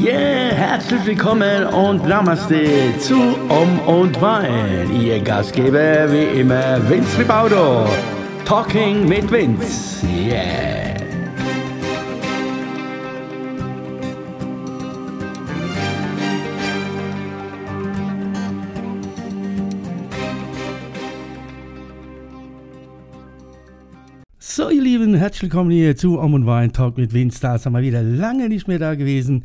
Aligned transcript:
Yeah, 0.00 0.54
herzlich 0.54 1.04
willkommen 1.04 1.66
und 1.66 2.08
Namaste 2.08 2.64
zu 3.00 3.16
Um 3.50 3.78
und 3.80 4.18
Wein. 4.22 4.90
Ihr 4.98 5.20
Gastgeber 5.20 6.10
wie 6.10 6.40
immer 6.40 6.80
Vince 6.88 7.18
Ribaudo. 7.18 7.86
Talking 8.46 9.06
mit 9.06 9.30
Vince. 9.30 10.06
Yeah. 10.06 10.90
So, 24.38 24.70
ihr 24.70 24.82
Lieben, 24.82 25.14
herzlich 25.14 25.42
willkommen 25.42 25.70
hier 25.70 25.94
zu 25.94 26.18
Om 26.18 26.34
und 26.34 26.46
Wein 26.46 26.72
Talk 26.72 26.96
mit 26.96 27.12
Vince. 27.12 27.38
Da 27.40 27.58
sind 27.58 27.72
wir 27.74 27.82
wieder 27.82 28.02
lange 28.02 28.48
nicht 28.48 28.66
mehr 28.66 28.78
da 28.78 28.94
gewesen. 28.94 29.44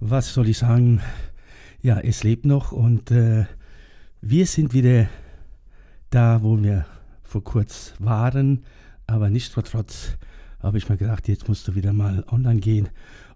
Was 0.00 0.34
soll 0.34 0.50
ich 0.50 0.58
sagen? 0.58 1.00
Ja, 1.80 1.98
es 1.98 2.22
lebt 2.22 2.44
noch 2.44 2.70
und 2.70 3.10
äh, 3.10 3.46
wir 4.20 4.44
sind 4.44 4.74
wieder 4.74 5.08
da, 6.10 6.42
wo 6.42 6.62
wir 6.62 6.84
vor 7.22 7.42
kurz 7.42 7.94
waren. 7.98 8.62
Aber 9.06 9.30
nichtsdestotrotz 9.30 10.18
habe 10.62 10.76
ich 10.76 10.90
mir 10.90 10.98
gedacht, 10.98 11.28
jetzt 11.28 11.48
musst 11.48 11.66
du 11.66 11.74
wieder 11.74 11.94
mal 11.94 12.24
online 12.30 12.60
gehen 12.60 12.90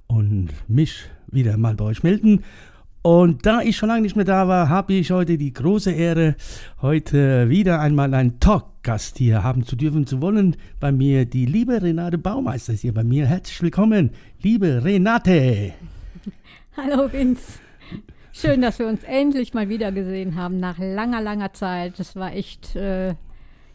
und 0.07 0.51
mich 0.69 1.07
wieder 1.29 1.57
mal 1.57 1.77
bei 1.77 1.85
euch 1.87 2.03
melden. 2.03 2.45
Und 3.01 3.47
da 3.47 3.63
ich 3.63 3.79
schon 3.79 3.89
lange 3.89 4.03
nicht 4.03 4.17
mehr 4.17 4.27
da 4.27 4.47
war, 4.47 4.69
habe 4.69 4.93
ich 4.93 5.11
heute 5.13 5.39
die 5.39 5.55
große 5.55 5.93
Ehre, 5.93 6.37
heute 6.83 7.49
wieder 7.49 7.81
einmal 7.81 8.13
einen 8.13 8.39
Talkgast 8.39 9.17
hier 9.17 9.43
haben 9.43 9.65
zu 9.65 9.77
dürfen, 9.77 10.07
zu 10.07 10.21
wollen. 10.21 10.57
Bei 10.79 10.93
mir 10.93 11.25
die 11.25 11.47
liebe 11.47 11.81
Renate 11.81 12.19
Baumeister 12.19 12.75
ist 12.75 12.83
hier 12.83 12.93
bei 12.93 13.05
mir. 13.05 13.27
Herzlich 13.27 13.63
willkommen, 13.63 14.11
liebe 14.43 14.85
Renate. 14.85 15.73
Hallo 16.77 17.13
Vince. 17.13 17.61
Schön, 18.33 18.63
dass 18.63 18.79
wir 18.79 18.89
uns 18.89 19.03
endlich 19.05 19.55
mal 19.55 19.69
wieder 19.69 19.93
gesehen 19.93 20.37
haben 20.37 20.59
nach 20.59 20.79
langer, 20.79 21.21
langer 21.21 21.53
Zeit. 21.53 21.99
Das 21.99 22.17
war 22.17 22.33
echt, 22.35 22.77
äh, 22.77 23.15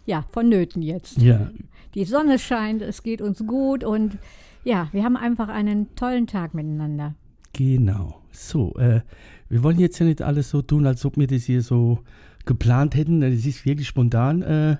ja, 0.05 0.25
vonnöten 0.31 0.81
jetzt. 0.81 1.21
Ja. 1.21 1.51
Die 1.93 2.05
Sonne 2.05 2.39
scheint, 2.39 2.81
es 2.81 3.03
geht 3.03 3.21
uns 3.21 3.45
gut 3.45 3.83
und 3.83 4.17
ja, 4.63 4.89
wir 4.91 5.03
haben 5.03 5.17
einfach 5.17 5.49
einen 5.49 5.95
tollen 5.95 6.27
Tag 6.27 6.53
miteinander. 6.53 7.15
Genau. 7.53 8.21
So, 8.31 8.75
äh, 8.75 9.01
wir 9.49 9.63
wollen 9.63 9.79
jetzt 9.79 9.99
ja 9.99 10.05
nicht 10.05 10.21
alles 10.21 10.49
so 10.49 10.61
tun, 10.61 10.87
als 10.87 11.05
ob 11.05 11.17
wir 11.17 11.27
das 11.27 11.43
hier 11.43 11.61
so 11.61 11.99
geplant 12.45 12.95
hätten. 12.95 13.21
Das 13.21 13.45
ist 13.45 13.65
wirklich 13.65 13.87
spontan 13.87 14.41
äh, 14.41 14.77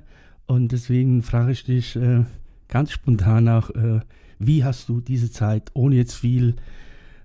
und 0.48 0.72
deswegen 0.72 1.22
frage 1.22 1.52
ich 1.52 1.64
dich 1.64 1.96
äh, 1.96 2.24
ganz 2.68 2.92
spontan 2.92 3.46
nach, 3.46 3.70
äh, 3.70 4.00
wie 4.40 4.64
hast 4.64 4.90
du 4.90 5.02
diese 5.02 5.32
Zeit, 5.32 5.72
ohne 5.74 5.96
jetzt 5.96 6.16
viel 6.16 6.56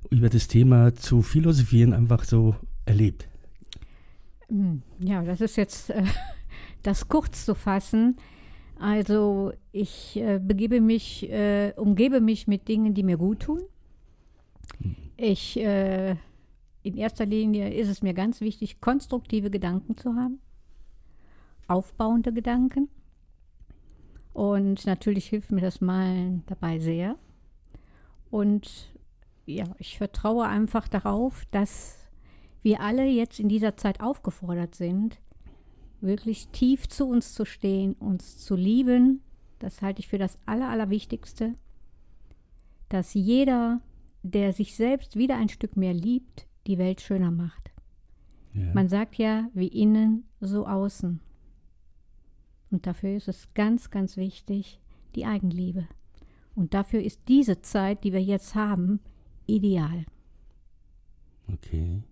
über 0.09 0.29
das 0.29 0.49
Thema 0.49 0.95
zu 0.95 1.23
philosophieren, 1.23 1.93
einfach 1.93 2.25
so 2.25 2.57
erlebt? 2.87 3.29
Hm, 4.49 4.83
Ja, 4.99 5.23
das 5.23 5.41
ist 5.41 5.57
jetzt 5.57 5.91
äh, 5.91 6.05
das 6.83 7.09
kurz 7.09 7.45
zu 7.45 7.55
fassen. 7.55 8.17
Also 8.79 9.53
ich 9.73 10.17
äh, 10.17 10.41
begebe 10.43 10.81
mich, 10.81 11.31
äh, 11.31 11.75
umgebe 11.77 12.21
mich 12.21 12.47
mit 12.47 12.67
Dingen, 12.67 12.95
die 12.95 13.03
mir 13.03 13.19
gut 13.19 13.41
tun. 13.41 13.61
Ich, 15.19 15.59
äh, 15.61 16.17
in 16.83 16.97
erster 16.97 17.27
Linie 17.27 17.75
ist 17.75 17.89
es 17.89 18.01
mir 18.01 18.15
ganz 18.15 18.41
wichtig, 18.41 18.81
konstruktive 18.81 19.51
Gedanken 19.51 19.99
zu 19.99 20.15
haben, 20.15 20.41
aufbauende 21.69 22.33
Gedanken. 22.33 22.89
Und 24.33 24.87
natürlich 24.87 25.27
hilft 25.27 25.53
mir 25.53 25.61
das 25.61 25.83
Malen 25.83 26.43
dabei 26.47 26.79
sehr. 26.79 27.17
Und 28.31 28.90
ja, 29.57 29.65
ich 29.79 29.99
vertraue 29.99 30.47
einfach 30.47 30.89
darauf, 30.89 31.45
dass 31.51 31.97
wir 32.63 32.81
alle 32.81 33.07
jetzt 33.07 33.41
in 33.41 33.49
dieser 33.49 33.77
Zeit 33.77 34.01
aufgefordert 34.01 34.75
sind, 34.75 35.21
wirklich 36.01 36.49
tief 36.49 36.89
zu 36.89 37.07
uns 37.07 37.35
zu 37.35 37.45
stehen, 37.45 37.95
uns 37.95 38.39
zu 38.39 38.55
lieben. 38.55 39.23
Das 39.59 39.83
halte 39.83 40.01
ich 40.01 40.09
für 40.09 40.19
das 40.19 40.39
Aller, 40.47 40.69
Allerwichtigste. 40.69 41.55
Dass 42.89 43.15
jeder, 43.15 43.81
der 44.23 44.53
sich 44.53 44.75
selbst 44.75 45.17
wieder 45.17 45.37
ein 45.37 45.49
Stück 45.49 45.77
mehr 45.77 45.95
liebt, 45.95 46.47
die 46.67 46.79
Welt 46.79 47.01
schöner 47.01 47.31
macht. 47.31 47.71
Ja. 48.53 48.73
Man 48.75 48.89
sagt 48.89 49.17
ja, 49.17 49.49
wie 49.55 49.69
innen, 49.69 50.25
so 50.41 50.67
außen. 50.67 51.21
Und 52.71 52.87
dafür 52.87 53.17
ist 53.17 53.29
es 53.29 53.53
ganz, 53.55 53.91
ganz 53.91 54.17
wichtig, 54.17 54.81
die 55.15 55.27
Eigenliebe. 55.27 55.87
Und 56.55 56.75
dafür 56.75 57.03
ist 57.03 57.21
diese 57.29 57.63
Zeit, 57.63 58.05
die 58.05 58.13
wir 58.13 58.23
jetzt 58.23 58.55
haben, 58.55 59.01
ideal. 59.57 60.05
Okay. 61.53 62.03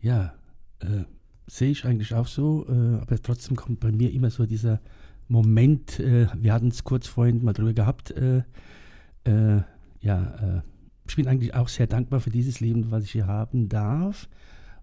Ja, 0.00 0.34
äh, 0.80 1.04
sehe 1.46 1.70
ich 1.70 1.84
eigentlich 1.84 2.14
auch 2.14 2.26
so, 2.26 2.66
äh, 2.68 3.00
aber 3.00 3.20
trotzdem 3.20 3.56
kommt 3.56 3.80
bei 3.80 3.92
mir 3.92 4.12
immer 4.12 4.30
so 4.30 4.46
dieser 4.46 4.80
Moment, 5.28 6.00
äh, 6.00 6.26
wir 6.36 6.52
hatten 6.52 6.68
es 6.68 6.84
kurz 6.84 7.06
vorhin 7.06 7.44
mal 7.44 7.52
drüber 7.52 7.72
gehabt, 7.72 8.10
äh, 8.12 8.42
äh, 9.24 9.62
ja, 10.00 10.58
äh, 10.58 10.62
ich 11.06 11.16
bin 11.16 11.26
eigentlich 11.26 11.54
auch 11.54 11.68
sehr 11.68 11.86
dankbar 11.86 12.20
für 12.20 12.30
dieses 12.30 12.60
Leben, 12.60 12.90
was 12.90 13.04
ich 13.04 13.12
hier 13.12 13.26
haben 13.26 13.68
darf. 13.68 14.28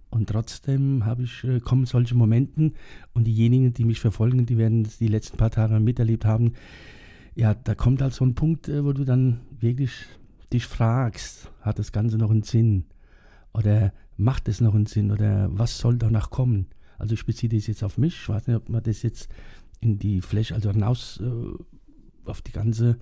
Und 0.09 0.29
trotzdem 0.29 1.05
habe 1.05 1.23
ich, 1.23 1.45
kommen 1.63 1.85
solche 1.85 2.15
Momente 2.15 2.71
und 3.13 3.25
diejenigen, 3.25 3.73
die 3.73 3.83
mich 3.83 3.99
verfolgen, 3.99 4.45
die 4.45 4.57
werden 4.57 4.83
es 4.83 4.97
die 4.97 5.07
letzten 5.07 5.37
paar 5.37 5.51
Tage 5.51 5.79
miterlebt 5.79 6.23
haben. 6.25 6.53
Ja, 7.35 7.53
da 7.53 7.75
kommt 7.75 8.01
halt 8.01 8.13
so 8.13 8.25
ein 8.25 8.35
Punkt, 8.35 8.69
wo 8.69 8.93
du 8.93 9.03
dann 9.03 9.41
wirklich 9.59 9.91
dich 10.53 10.65
fragst, 10.65 11.51
hat 11.61 11.79
das 11.79 11.91
Ganze 11.91 12.17
noch 12.17 12.31
einen 12.31 12.43
Sinn? 12.43 12.85
Oder 13.53 13.93
macht 14.15 14.47
es 14.47 14.61
noch 14.61 14.75
einen 14.75 14.85
Sinn? 14.85 15.11
Oder 15.11 15.49
was 15.51 15.77
soll 15.77 15.97
danach 15.97 16.29
kommen? 16.29 16.67
Also 16.97 17.13
ich 17.13 17.25
beziehe 17.25 17.49
das 17.49 17.67
jetzt 17.67 17.83
auf 17.83 17.97
mich. 17.97 18.15
Ich 18.15 18.29
weiß 18.29 18.47
nicht, 18.47 18.57
ob 18.57 18.69
man 18.69 18.83
das 18.83 19.01
jetzt 19.01 19.29
in 19.81 19.99
die 19.99 20.21
Fläche, 20.21 20.55
also 20.55 20.71
hinaus 20.71 21.21
äh, 21.21 22.29
auf 22.29 22.41
die 22.41 22.51
ganze 22.51 22.97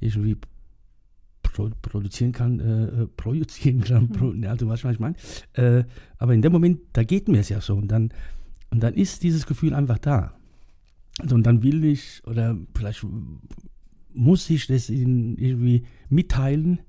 irgendwie 0.00 0.36
pro, 1.42 1.70
produzieren 1.82 2.32
kann, 2.32 2.60
äh, 2.60 3.02
äh, 3.02 3.06
projizieren 3.06 3.82
kann. 3.82 4.08
Pro, 4.08 4.32
ja, 4.32 4.54
du 4.56 4.68
weißt, 4.68 4.84
was 4.84 4.94
ich 4.94 5.00
meine. 5.00 5.16
Äh, 5.52 5.84
aber 6.18 6.34
in 6.34 6.42
dem 6.42 6.52
Moment, 6.52 6.80
da 6.92 7.04
geht 7.04 7.28
mir 7.28 7.40
es 7.40 7.48
ja 7.48 7.60
so. 7.60 7.76
Und 7.76 7.88
dann, 7.88 8.10
und 8.70 8.82
dann 8.82 8.94
ist 8.94 9.22
dieses 9.22 9.46
Gefühl 9.46 9.74
einfach 9.74 9.98
da. 9.98 10.34
Also, 11.18 11.34
und 11.34 11.44
dann 11.44 11.62
will 11.62 11.84
ich, 11.84 12.22
oder 12.26 12.56
vielleicht 12.74 13.06
muss 14.14 14.48
ich 14.50 14.66
das 14.66 14.90
ihnen 14.90 15.36
irgendwie 15.38 15.84
mitteilen, 16.08 16.80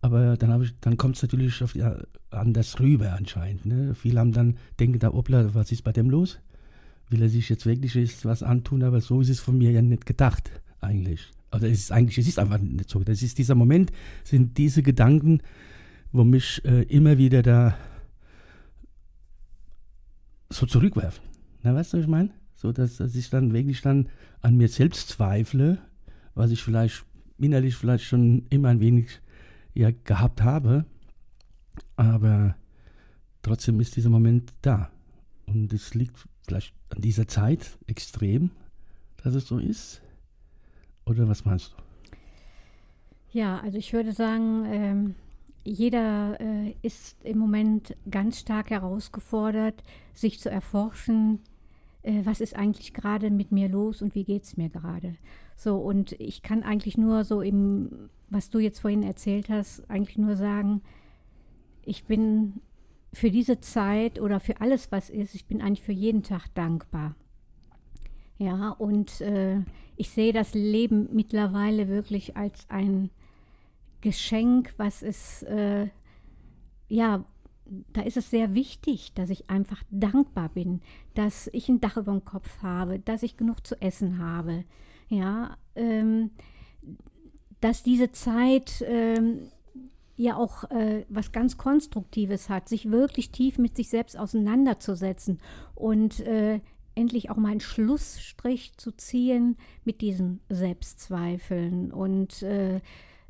aber 0.00 0.36
dann, 0.36 0.70
dann 0.80 0.96
kommt 0.96 1.16
es 1.16 1.22
natürlich 1.22 1.62
auf 1.62 1.72
die, 1.72 1.84
anders 2.30 2.78
rüber 2.80 3.14
anscheinend. 3.14 3.66
Ne? 3.66 3.94
Viele 3.94 4.20
haben 4.20 4.32
dann, 4.32 4.56
denken 4.78 4.98
da, 4.98 5.12
obla, 5.12 5.54
was 5.54 5.72
ist 5.72 5.82
bei 5.82 5.92
dem 5.92 6.10
los? 6.10 6.38
Will 7.10 7.22
er 7.22 7.28
sich 7.28 7.48
jetzt 7.48 7.66
wirklich 7.66 8.24
was 8.24 8.42
antun, 8.42 8.82
aber 8.82 9.00
so 9.00 9.20
ist 9.20 9.30
es 9.30 9.40
von 9.40 9.56
mir 9.56 9.70
ja 9.70 9.82
nicht 9.82 10.06
gedacht, 10.06 10.50
eigentlich. 10.80 11.30
Oder 11.52 11.68
es 11.68 11.78
ist 11.78 11.92
eigentlich, 11.92 12.18
es 12.18 12.28
ist 12.28 12.38
einfach 12.38 12.58
nicht 12.58 12.90
so. 12.90 13.00
Das 13.00 13.22
ist 13.22 13.38
dieser 13.38 13.54
Moment, 13.54 13.90
sind 14.24 14.58
diese 14.58 14.82
Gedanken, 14.82 15.40
wo 16.12 16.24
mich 16.24 16.62
äh, 16.64 16.82
immer 16.82 17.16
wieder 17.16 17.42
da 17.42 17.76
so 20.50 20.66
zurückwerfen. 20.66 21.24
Na, 21.62 21.74
weißt 21.74 21.92
du, 21.92 21.96
was 21.98 22.04
ich 22.04 22.10
meine? 22.10 22.30
So, 22.54 22.72
dass, 22.72 22.96
dass 22.96 23.14
ich 23.14 23.30
dann 23.30 23.52
wirklich 23.52 23.80
dann 23.80 24.08
an 24.40 24.56
mir 24.56 24.68
selbst 24.68 25.08
zweifle, 25.08 25.78
was 26.38 26.52
ich 26.52 26.62
vielleicht 26.62 27.04
innerlich 27.36 27.74
vielleicht 27.74 28.04
schon 28.04 28.46
immer 28.48 28.68
ein 28.68 28.80
wenig 28.80 29.20
ja, 29.74 29.90
gehabt 30.04 30.42
habe. 30.42 30.86
Aber 31.96 32.56
trotzdem 33.42 33.80
ist 33.80 33.96
dieser 33.96 34.08
Moment 34.08 34.52
da. 34.62 34.90
Und 35.46 35.72
es 35.72 35.94
liegt 35.94 36.16
vielleicht 36.46 36.74
an 36.90 37.02
dieser 37.02 37.26
Zeit 37.26 37.76
extrem, 37.86 38.50
dass 39.22 39.34
es 39.34 39.48
so 39.48 39.58
ist. 39.58 40.00
Oder 41.06 41.28
was 41.28 41.44
meinst 41.44 41.74
du? 41.76 41.82
Ja, 43.36 43.58
also 43.60 43.76
ich 43.76 43.92
würde 43.92 44.12
sagen, 44.12 44.64
ähm, 44.66 45.14
jeder 45.64 46.40
äh, 46.40 46.74
ist 46.82 47.16
im 47.24 47.38
Moment 47.38 47.96
ganz 48.10 48.38
stark 48.40 48.70
herausgefordert, 48.70 49.82
sich 50.14 50.38
zu 50.38 50.50
erforschen, 50.50 51.40
äh, 52.08 52.24
was 52.24 52.40
ist 52.40 52.56
eigentlich 52.56 52.94
gerade 52.94 53.30
mit 53.30 53.52
mir 53.52 53.68
los 53.68 54.00
und 54.00 54.14
wie 54.14 54.24
geht 54.24 54.44
es 54.44 54.56
mir 54.56 54.70
gerade. 54.70 55.16
So, 55.56 55.76
und 55.76 56.12
ich 56.12 56.42
kann 56.42 56.62
eigentlich 56.62 56.96
nur 56.96 57.24
so 57.24 57.42
im, 57.42 58.08
was 58.30 58.48
du 58.48 58.58
jetzt 58.58 58.80
vorhin 58.80 59.02
erzählt 59.02 59.50
hast, 59.50 59.88
eigentlich 59.90 60.16
nur 60.16 60.36
sagen, 60.36 60.80
ich 61.84 62.04
bin 62.04 62.60
für 63.12 63.30
diese 63.30 63.60
Zeit 63.60 64.20
oder 64.20 64.40
für 64.40 64.60
alles, 64.60 64.90
was 64.90 65.10
ist, 65.10 65.34
ich 65.34 65.46
bin 65.46 65.60
eigentlich 65.60 65.82
für 65.82 65.92
jeden 65.92 66.22
Tag 66.22 66.48
dankbar. 66.54 67.14
Ja, 68.38 68.70
und 68.70 69.20
äh, 69.20 69.60
ich 69.96 70.10
sehe 70.10 70.32
das 70.32 70.54
Leben 70.54 71.08
mittlerweile 71.12 71.88
wirklich 71.88 72.36
als 72.36 72.66
ein 72.70 73.10
Geschenk, 74.00 74.72
was 74.76 75.02
es, 75.02 75.42
äh, 75.42 75.88
ja, 76.88 77.24
da 77.92 78.02
ist 78.02 78.16
es 78.16 78.30
sehr 78.30 78.54
wichtig, 78.54 79.12
dass 79.14 79.30
ich 79.30 79.50
einfach 79.50 79.82
dankbar 79.90 80.48
bin, 80.48 80.80
dass 81.14 81.48
ich 81.52 81.68
ein 81.68 81.80
Dach 81.80 81.96
über 81.96 82.12
dem 82.12 82.24
Kopf 82.24 82.62
habe, 82.62 82.98
dass 82.98 83.22
ich 83.22 83.36
genug 83.36 83.66
zu 83.66 83.80
essen 83.80 84.18
habe, 84.18 84.64
ja, 85.08 85.56
ähm, 85.74 86.30
dass 87.60 87.82
diese 87.82 88.12
Zeit 88.12 88.84
ähm, 88.86 89.48
ja 90.16 90.36
auch 90.36 90.64
äh, 90.70 91.04
was 91.08 91.32
ganz 91.32 91.56
Konstruktives 91.56 92.48
hat, 92.48 92.68
sich 92.68 92.90
wirklich 92.90 93.30
tief 93.30 93.58
mit 93.58 93.76
sich 93.76 93.88
selbst 93.88 94.18
auseinanderzusetzen 94.18 95.38
und 95.74 96.20
äh, 96.20 96.60
endlich 96.94 97.30
auch 97.30 97.36
mal 97.36 97.50
einen 97.50 97.60
Schlussstrich 97.60 98.76
zu 98.76 98.90
ziehen 98.92 99.56
mit 99.84 100.00
diesen 100.00 100.40
Selbstzweifeln 100.48 101.92
und 101.92 102.42
äh, 102.42 102.80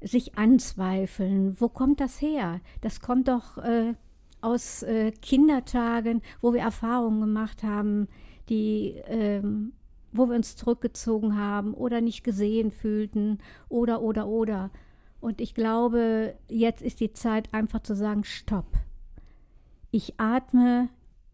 sich 0.00 0.38
anzweifeln. 0.38 1.60
Wo 1.60 1.68
kommt 1.68 2.00
das 2.00 2.20
her? 2.22 2.60
Das 2.80 3.00
kommt 3.00 3.28
doch 3.28 3.58
äh, 3.58 3.94
aus 4.40 4.82
äh, 4.82 5.12
Kindertagen, 5.12 6.22
wo 6.40 6.52
wir 6.52 6.60
Erfahrungen 6.60 7.20
gemacht 7.20 7.62
haben, 7.62 8.08
die 8.48 8.94
ähm, 9.06 9.72
wo 10.12 10.26
wir 10.26 10.36
uns 10.36 10.56
zurückgezogen 10.56 11.36
haben 11.36 11.74
oder 11.74 12.00
nicht 12.00 12.24
gesehen 12.24 12.70
fühlten 12.70 13.38
oder 13.68 14.00
oder 14.02 14.26
oder. 14.26 14.70
Und 15.20 15.40
ich 15.40 15.54
glaube, 15.54 16.34
jetzt 16.48 16.82
ist 16.82 17.00
die 17.00 17.12
Zeit 17.12 17.52
einfach 17.52 17.80
zu 17.80 17.94
sagen, 17.94 18.24
stopp. 18.24 18.66
Ich 19.90 20.18
atme, 20.18 20.88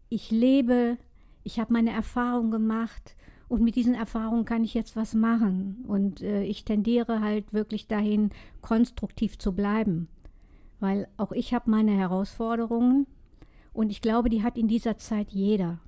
ich 0.09 0.31
lebe, 0.31 0.97
ich 1.43 1.59
habe 1.59 1.73
meine 1.73 1.91
Erfahrung 1.91 2.51
gemacht 2.51 3.15
und 3.47 3.63
mit 3.63 3.75
diesen 3.75 3.93
Erfahrungen 3.93 4.45
kann 4.45 4.63
ich 4.63 4.73
jetzt 4.73 4.95
was 4.95 5.13
machen. 5.13 5.85
Und 5.87 6.21
äh, 6.21 6.43
ich 6.43 6.65
tendiere 6.65 7.21
halt 7.21 7.53
wirklich 7.53 7.87
dahin, 7.87 8.31
konstruktiv 8.61 9.37
zu 9.37 9.53
bleiben. 9.53 10.07
Weil 10.85 11.07
auch 11.17 11.31
ich 11.31 11.51
habe 11.55 11.71
meine 11.71 11.93
Herausforderungen 11.93 13.07
und 13.73 13.89
ich 13.89 14.01
glaube, 14.01 14.29
die 14.29 14.43
hat 14.43 14.55
in 14.55 14.67
dieser 14.67 14.99
Zeit 14.99 15.31
jeder. 15.31 15.79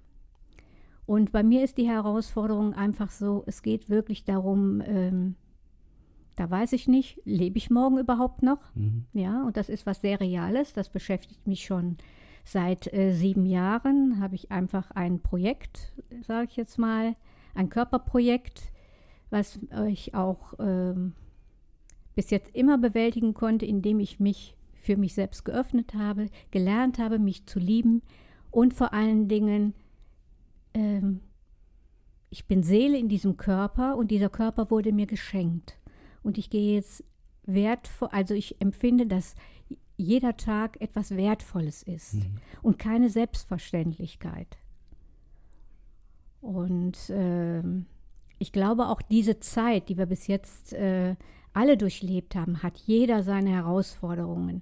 Und 1.06 1.32
bei 1.32 1.44
mir 1.44 1.64
ist 1.64 1.78
die 1.78 1.88
Herausforderung 1.88 2.74
einfach 2.74 3.12
so, 3.12 3.44
es 3.46 3.62
geht 3.62 3.92
wirklich 3.92 4.24
darum, 4.24 4.82
ähm, 4.84 5.36
da 6.36 6.50
weiß 6.50 6.74
ich 6.74 6.88
nicht, 6.88 7.22
lebe 7.26 7.60
ich 7.60 7.70
morgen 7.70 8.00
überhaupt 8.00 8.42
noch? 8.42 8.74
Mhm. 8.74 9.06
Ja, 9.14 9.44
und 9.44 9.56
das 9.56 9.70
ist 9.70 9.86
was 9.86 10.02
sehr 10.02 10.20
Reales, 10.20 10.74
das 10.74 10.90
beschäftigt 10.90 11.46
mich 11.46 11.64
schon 11.64 11.98
seit 12.44 12.92
äh, 12.92 13.14
sieben 13.14 13.46
Jahren. 13.46 14.20
Habe 14.20 14.34
ich 14.34 14.52
einfach 14.52 14.90
ein 14.90 15.20
Projekt, 15.20 15.94
sage 16.24 16.48
ich 16.50 16.58
jetzt 16.58 16.80
mal, 16.80 17.16
ein 17.54 17.70
Körperprojekt, 17.70 18.72
was 19.30 19.60
ich 19.88 20.16
auch 20.16 20.56
ähm, 20.58 21.14
bis 22.16 22.32
jetzt 22.32 22.56
immer 22.56 22.80
bewältigen 22.80 23.36
konnte, 23.36 23.68
indem 23.68 24.00
ich 24.00 24.20
mich 24.20 24.57
für 24.88 24.98
mich 24.98 25.14
selbst 25.14 25.46
geöffnet 25.46 25.94
habe, 25.94 26.30
gelernt 26.50 26.98
habe, 26.98 27.20
mich 27.20 27.46
zu 27.46 27.60
lieben 27.60 28.02
und 28.50 28.74
vor 28.74 28.94
allen 28.94 29.28
Dingen 29.28 29.76
ähm, 30.74 31.22
ich 32.30 32.46
bin 32.46 32.64
Seele 32.64 32.98
in 32.98 33.10
diesem 33.10 33.38
Körper 33.38 33.96
und 33.96 34.12
dieser 34.12 34.30
Körper 34.30 34.70
wurde 34.70 34.92
mir 34.92 35.08
geschenkt. 35.08 35.80
Und 36.24 36.38
ich 36.38 36.50
gehe 36.50 36.76
jetzt 36.76 37.04
wertvoll, 37.44 38.10
also 38.12 38.34
ich 38.34 38.60
empfinde, 38.62 39.08
dass 39.08 39.36
jeder 39.96 40.36
Tag 40.38 40.80
etwas 40.82 41.16
Wertvolles 41.16 41.84
ist 41.84 42.16
mhm. 42.16 42.36
und 42.62 42.78
keine 42.78 43.10
Selbstverständlichkeit. 43.10 44.58
Und 46.42 47.10
äh, 47.10 47.64
ich 48.40 48.52
glaube 48.52 48.88
auch 48.88 49.02
diese 49.02 49.40
Zeit, 49.40 49.90
die 49.90 49.98
wir 49.98 50.06
bis 50.06 50.28
jetzt 50.28 50.74
äh, 50.74 51.16
alle 51.54 51.78
durchlebt 51.78 52.36
haben, 52.36 52.62
hat 52.62 52.78
jeder 52.78 53.24
seine 53.24 53.50
Herausforderungen 53.52 54.62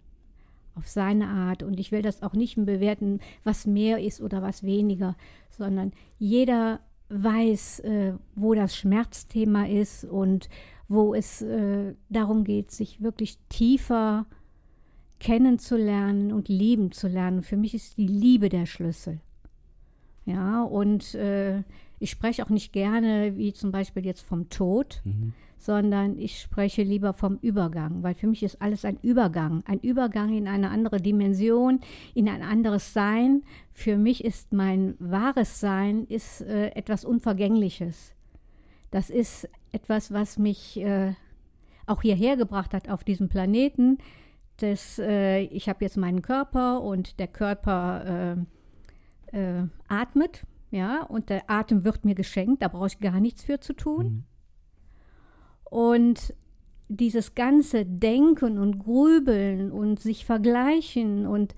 auf 0.76 0.88
seine 0.88 1.28
Art. 1.28 1.64
Und 1.64 1.80
ich 1.80 1.92
will 1.92 2.02
das 2.02 2.24
auch 2.24 2.34
nicht 2.34 2.56
bewerten, 2.58 3.20
was 3.44 3.66
mehr 3.66 4.00
ist 4.00 4.22
oder 4.22 4.42
was 4.42 4.64
weniger, 4.64 5.16
sondern 5.50 5.92
jeder 6.20 6.80
weiß, 7.10 7.80
äh, 7.82 8.14
wo 8.36 8.54
das 8.54 8.76
Schmerzthema 8.76 9.66
ist 9.66 10.06
und 10.06 10.50
wo 10.88 11.14
es 11.14 11.42
äh, 11.42 11.96
darum 12.10 12.44
geht, 12.44 12.72
sich 12.72 13.02
wirklich 13.02 13.38
tiefer 13.50 14.26
kennenzulernen 15.20 16.32
und 16.32 16.50
lieben 16.50 16.92
zu 16.92 17.08
lernen. 17.08 17.42
Für 17.42 17.58
mich 17.58 17.74
ist 17.74 17.98
die 17.98 18.08
Liebe 18.08 18.50
der 18.50 18.66
Schlüssel. 18.66 19.20
Ja, 20.26 20.64
und 20.64 21.16
äh, 21.16 21.64
ich 22.00 22.12
spreche 22.12 22.44
auch 22.44 22.50
nicht 22.50 22.74
gerne, 22.74 23.38
wie 23.38 23.54
zum 23.54 23.72
Beispiel 23.72 24.06
jetzt 24.06 24.22
vom 24.22 24.50
Tod, 24.50 25.02
mhm. 25.04 25.34
sondern 25.58 26.18
ich 26.18 26.40
spreche 26.42 26.84
lieber 26.84 27.14
vom 27.14 27.38
Übergang, 27.42 28.04
weil 28.04 28.14
für 28.14 28.28
mich 28.28 28.44
ist 28.44 28.62
alles 28.62 28.86
ein 28.86 28.98
Übergang, 29.02 29.64
ein 29.66 29.80
Übergang 29.80 30.34
in 30.34 30.48
eine 30.48 30.70
andere 30.70 30.98
Dimension, 30.98 31.80
in 32.14 32.28
ein 32.28 32.42
anderes 32.42 32.94
Sein. 32.94 33.44
Für 33.72 33.98
mich 33.98 34.24
ist 34.24 34.54
mein 34.54 34.96
wahres 35.00 35.60
Sein 35.60 36.06
ist 36.06 36.42
äh, 36.42 36.70
etwas 36.70 37.06
Unvergängliches. 37.06 38.14
Das 38.92 39.10
ist 39.10 39.50
etwas, 39.72 40.12
was 40.12 40.38
mich 40.38 40.78
äh, 40.78 41.14
auch 41.86 42.02
hierher 42.02 42.38
gebracht 42.38 42.74
hat 42.74 42.90
auf 42.90 43.04
diesem 43.04 43.30
Planeten. 43.30 43.98
Das, 44.58 45.00
äh, 45.00 45.42
ich 45.42 45.68
habe 45.68 45.84
jetzt 45.84 45.98
meinen 45.98 46.22
Körper 46.22 46.82
und 46.82 47.20
der 47.20 47.28
Körper 47.28 48.38
äh, 49.34 49.60
äh, 49.60 49.68
atmet, 49.88 50.44
ja, 50.76 51.04
und 51.04 51.30
der 51.30 51.50
Atem 51.50 51.84
wird 51.84 52.06
mir 52.06 52.16
geschenkt, 52.16 52.62
da 52.62 52.68
brauche 52.68 52.88
ich 52.88 53.00
gar 53.00 53.20
nichts 53.20 53.44
für 53.44 53.60
zu 53.60 53.74
tun. 53.74 54.06
Mhm. 54.06 54.24
Und 55.64 56.34
dieses 56.88 57.34
ganze 57.34 57.86
Denken 57.86 58.60
und 58.60 58.80
Grübeln 58.80 59.72
und 59.72 60.00
sich 60.00 60.26
vergleichen 60.26 61.26
und 61.26 61.56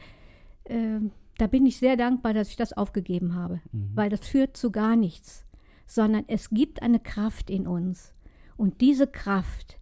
äh, 0.63 0.99
da 1.37 1.47
bin 1.47 1.65
ich 1.65 1.77
sehr 1.77 1.97
dankbar, 1.97 2.33
dass 2.33 2.49
ich 2.49 2.55
das 2.55 2.73
aufgegeben 2.73 3.35
habe, 3.35 3.61
mhm. 3.71 3.91
weil 3.93 4.09
das 4.09 4.25
führt 4.25 4.55
zu 4.55 4.71
gar 4.71 4.95
nichts 4.95 5.47
sondern 5.87 6.25
es 6.27 6.49
gibt 6.49 6.83
eine 6.83 6.99
Kraft 6.99 7.49
in 7.49 7.65
uns. 7.65 8.13
Und 8.57 8.81
diese 8.81 9.07
Kraft, 9.07 9.79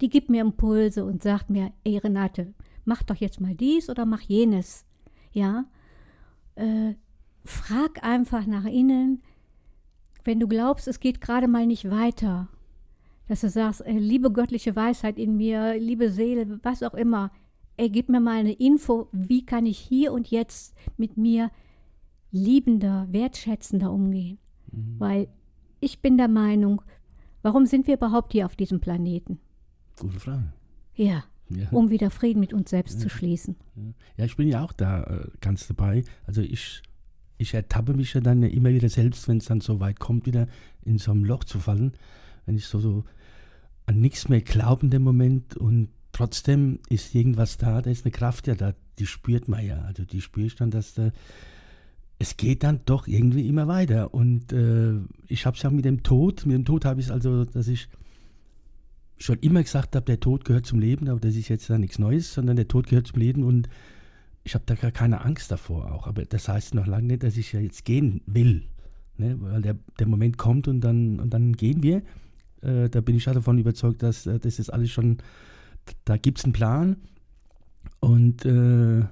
die 0.00 0.08
gibt 0.08 0.30
mir 0.30 0.40
Impulse 0.40 1.04
und 1.04 1.22
sagt 1.22 1.50
mir, 1.50 1.72
ey 1.84 1.98
Renate, 1.98 2.54
mach 2.84 3.02
doch 3.02 3.16
jetzt 3.16 3.40
mal 3.40 3.54
dies 3.54 3.90
oder 3.90 4.06
mach 4.06 4.20
jenes. 4.20 4.86
Ja, 5.32 5.64
äh, 6.54 6.94
frag 7.50 8.02
einfach 8.04 8.46
nach 8.46 8.64
innen, 8.64 9.22
wenn 10.24 10.40
du 10.40 10.48
glaubst, 10.48 10.88
es 10.88 11.00
geht 11.00 11.20
gerade 11.20 11.48
mal 11.48 11.66
nicht 11.66 11.90
weiter, 11.90 12.48
dass 13.28 13.42
du 13.42 13.48
sagst, 13.48 13.86
äh, 13.86 13.92
liebe 13.92 14.32
göttliche 14.32 14.74
Weisheit 14.76 15.18
in 15.18 15.36
mir, 15.36 15.78
liebe 15.78 16.10
Seele, 16.10 16.60
was 16.62 16.82
auch 16.82 16.94
immer, 16.94 17.30
ey, 17.76 17.88
gib 17.88 18.08
mir 18.08 18.20
mal 18.20 18.38
eine 18.38 18.52
Info, 18.52 19.08
wie 19.12 19.46
kann 19.46 19.66
ich 19.66 19.78
hier 19.78 20.12
und 20.12 20.30
jetzt 20.30 20.76
mit 20.96 21.16
mir 21.16 21.50
liebender, 22.30 23.06
wertschätzender 23.10 23.90
umgehen. 23.90 24.38
Mhm. 24.72 24.96
Weil 24.98 25.28
ich 25.80 26.00
bin 26.00 26.18
der 26.18 26.28
Meinung, 26.28 26.82
warum 27.42 27.66
sind 27.66 27.86
wir 27.86 27.94
überhaupt 27.94 28.32
hier 28.32 28.46
auf 28.46 28.56
diesem 28.56 28.80
Planeten? 28.80 29.38
Gute 29.98 30.20
Frage. 30.20 30.52
Ja, 30.94 31.24
ja. 31.48 31.68
um 31.70 31.90
wieder 31.90 32.10
Frieden 32.10 32.40
mit 32.40 32.52
uns 32.52 32.70
selbst 32.70 32.96
ja. 32.96 33.00
zu 33.00 33.08
schließen. 33.08 33.56
Ja, 34.16 34.24
ich 34.24 34.36
bin 34.36 34.48
ja 34.48 34.62
auch 34.62 34.72
da 34.72 35.04
äh, 35.04 35.28
ganz 35.40 35.66
dabei. 35.66 36.04
Also 36.26 36.42
ich, 36.42 36.82
ich 37.40 37.54
ertappe 37.54 37.94
mich 37.94 38.12
ja 38.14 38.20
dann 38.20 38.42
immer 38.42 38.70
wieder 38.70 38.88
selbst, 38.88 39.26
wenn 39.26 39.38
es 39.38 39.46
dann 39.46 39.60
so 39.60 39.80
weit 39.80 39.98
kommt, 39.98 40.26
wieder 40.26 40.46
in 40.84 40.98
so 40.98 41.12
ein 41.12 41.24
Loch 41.24 41.44
zu 41.44 41.58
fallen. 41.58 41.92
Wenn 42.44 42.56
ich 42.56 42.66
so, 42.66 42.78
so 42.78 43.04
an 43.86 44.00
nichts 44.00 44.28
mehr 44.28 44.42
glaube 44.42 44.82
in 44.84 44.90
dem 44.90 45.02
Moment 45.02 45.56
und 45.56 45.88
trotzdem 46.12 46.80
ist 46.88 47.14
irgendwas 47.14 47.56
da, 47.56 47.80
da 47.80 47.90
ist 47.90 48.04
eine 48.04 48.12
Kraft 48.12 48.46
ja 48.46 48.54
da, 48.54 48.74
die 48.98 49.06
spürt 49.06 49.48
man 49.48 49.64
ja. 49.64 49.80
Also 49.82 50.04
die 50.04 50.20
spüre 50.20 50.46
ich 50.46 50.54
dann, 50.54 50.70
dass 50.70 50.94
da 50.94 51.12
es 52.18 52.36
geht 52.36 52.62
dann 52.62 52.80
doch 52.84 53.06
irgendwie 53.06 53.48
immer 53.48 53.66
weiter. 53.66 54.12
Und 54.12 54.52
äh, 54.52 54.96
ich 55.26 55.46
habe 55.46 55.56
es 55.56 55.62
ja 55.62 55.70
mit 55.70 55.86
dem 55.86 56.02
Tod, 56.02 56.44
mit 56.44 56.54
dem 56.54 56.66
Tod 56.66 56.84
habe 56.84 57.00
ich 57.00 57.06
es 57.06 57.12
also, 57.12 57.46
dass 57.46 57.66
ich 57.66 57.88
schon 59.16 59.38
immer 59.38 59.62
gesagt 59.62 59.96
habe, 59.96 60.04
der 60.04 60.20
Tod 60.20 60.44
gehört 60.44 60.66
zum 60.66 60.80
Leben, 60.80 61.08
aber 61.08 61.20
das 61.20 61.34
ist 61.34 61.48
jetzt 61.48 61.70
da 61.70 61.78
nichts 61.78 61.98
Neues, 61.98 62.34
sondern 62.34 62.56
der 62.56 62.68
Tod 62.68 62.88
gehört 62.88 63.06
zum 63.06 63.18
Leben 63.18 63.42
und 63.42 63.70
ich 64.44 64.54
habe 64.54 64.64
da 64.66 64.74
gar 64.74 64.90
keine 64.90 65.24
Angst 65.24 65.50
davor 65.50 65.92
auch. 65.92 66.06
Aber 66.06 66.24
das 66.24 66.48
heißt 66.48 66.74
noch 66.74 66.86
lange 66.86 67.08
nicht, 67.08 67.22
dass 67.22 67.36
ich 67.36 67.52
ja 67.52 67.60
jetzt 67.60 67.84
gehen 67.84 68.22
will. 68.26 68.64
Ne? 69.16 69.36
Weil 69.40 69.62
der, 69.62 69.76
der 69.98 70.06
Moment 70.06 70.38
kommt 70.38 70.68
und 70.68 70.80
dann, 70.80 71.20
und 71.20 71.30
dann 71.32 71.52
gehen 71.52 71.82
wir. 71.82 72.02
Äh, 72.62 72.88
da 72.88 73.00
bin 73.00 73.16
ich 73.16 73.26
ja 73.26 73.34
davon 73.34 73.58
überzeugt, 73.58 74.02
dass 74.02 74.26
äh, 74.26 74.38
das 74.38 74.58
ist 74.58 74.70
alles 74.70 74.90
schon, 74.90 75.18
da 76.04 76.16
gibt 76.16 76.38
es 76.38 76.44
einen 76.44 76.52
Plan. 76.52 76.96
Und 78.00 78.44
äh, 78.44 79.04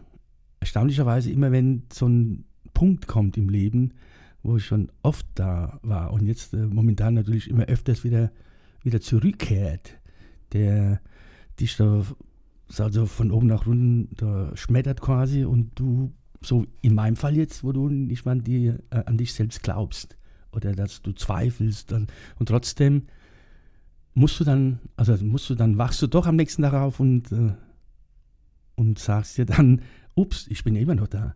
erstaunlicherweise 0.61 1.31
immer, 1.31 1.53
wenn 1.53 1.83
so 1.93 2.09
ein 2.09 2.45
Punkt 2.73 3.07
kommt 3.07 3.37
im 3.37 3.49
Leben, 3.49 3.93
wo 4.43 4.57
ich 4.57 4.65
schon 4.65 4.91
oft 5.03 5.27
da 5.35 5.79
war 5.83 6.13
und 6.13 6.27
jetzt 6.27 6.55
äh, 6.55 6.67
momentan 6.67 7.15
natürlich 7.15 7.51
immer 7.51 7.65
öfters 7.65 8.05
wieder, 8.05 8.31
wieder 8.83 9.01
zurückkehrt, 9.01 9.99
der 10.53 11.01
dich 11.61 11.77
da 11.77 12.03
also 12.77 13.07
von 13.07 13.31
oben 13.31 13.47
nach 13.47 13.67
unten 13.67 14.15
da 14.17 14.55
schmettert 14.55 15.01
quasi 15.01 15.45
und 15.45 15.79
du, 15.79 16.13
so 16.41 16.67
in 16.83 16.95
meinem 16.95 17.17
Fall 17.17 17.37
jetzt, 17.37 17.65
wo 17.65 17.73
du 17.73 17.89
nicht 17.89 18.25
mal 18.25 18.33
an, 18.33 18.45
die, 18.45 18.67
äh, 18.67 19.05
an 19.07 19.17
dich 19.17 19.33
selbst 19.33 19.63
glaubst 19.63 20.17
oder 20.53 20.73
dass 20.73 21.03
du 21.03 21.13
zweifelst 21.13 21.93
und, 21.93 22.13
und 22.39 22.47
trotzdem 22.47 23.03
musst 24.15 24.39
du 24.41 24.45
dann, 24.45 24.81
also 24.97 25.17
musst 25.25 25.49
du 25.49 25.55
dann, 25.55 25.79
wachst 25.79 26.03
du 26.03 26.07
doch 26.07 26.27
am 26.27 26.37
nächsten 26.37 26.63
Tag 26.63 26.75
auf 26.75 27.01
und, 27.01 27.33
äh, 27.33 27.53
und 28.75 28.99
sagst 28.99 29.39
dir 29.39 29.47
dann, 29.47 29.83
ups, 30.15 30.47
ich 30.49 30.65
bin 30.65 30.75
ja 30.75 30.83
immer 30.83 30.95
noch 30.95 31.09
da. 31.09 31.35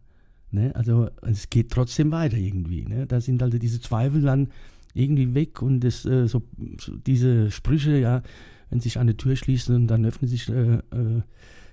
Ne? 0.51 0.75
Also 0.75 1.09
es 1.23 1.49
geht 1.49 1.71
trotzdem 1.71 2.11
weiter 2.11 2.37
irgendwie. 2.37 2.85
Ne? 2.85 3.07
Da 3.07 3.21
sind 3.21 3.43
also 3.43 3.59
diese 3.59 3.81
Zweifel 3.81 4.23
dann 4.23 4.49
irgendwie 4.95 5.35
weg 5.35 5.63
und 5.63 5.81
das, 5.81 6.05
äh, 6.05 6.27
so, 6.29 6.43
so, 6.79 6.97
diese 6.97 7.51
Sprüche, 7.51 7.97
ja, 7.99 8.23
wenn 8.73 8.81
sich 8.81 8.99
eine 8.99 9.19
Tür 9.19 9.37
schließt 9.37 9.69
und 9.69 9.87
dann 9.87 10.07
öffnet 10.07 10.31
sich 10.31 10.49
äh, 10.49 10.77
äh, 10.77 11.23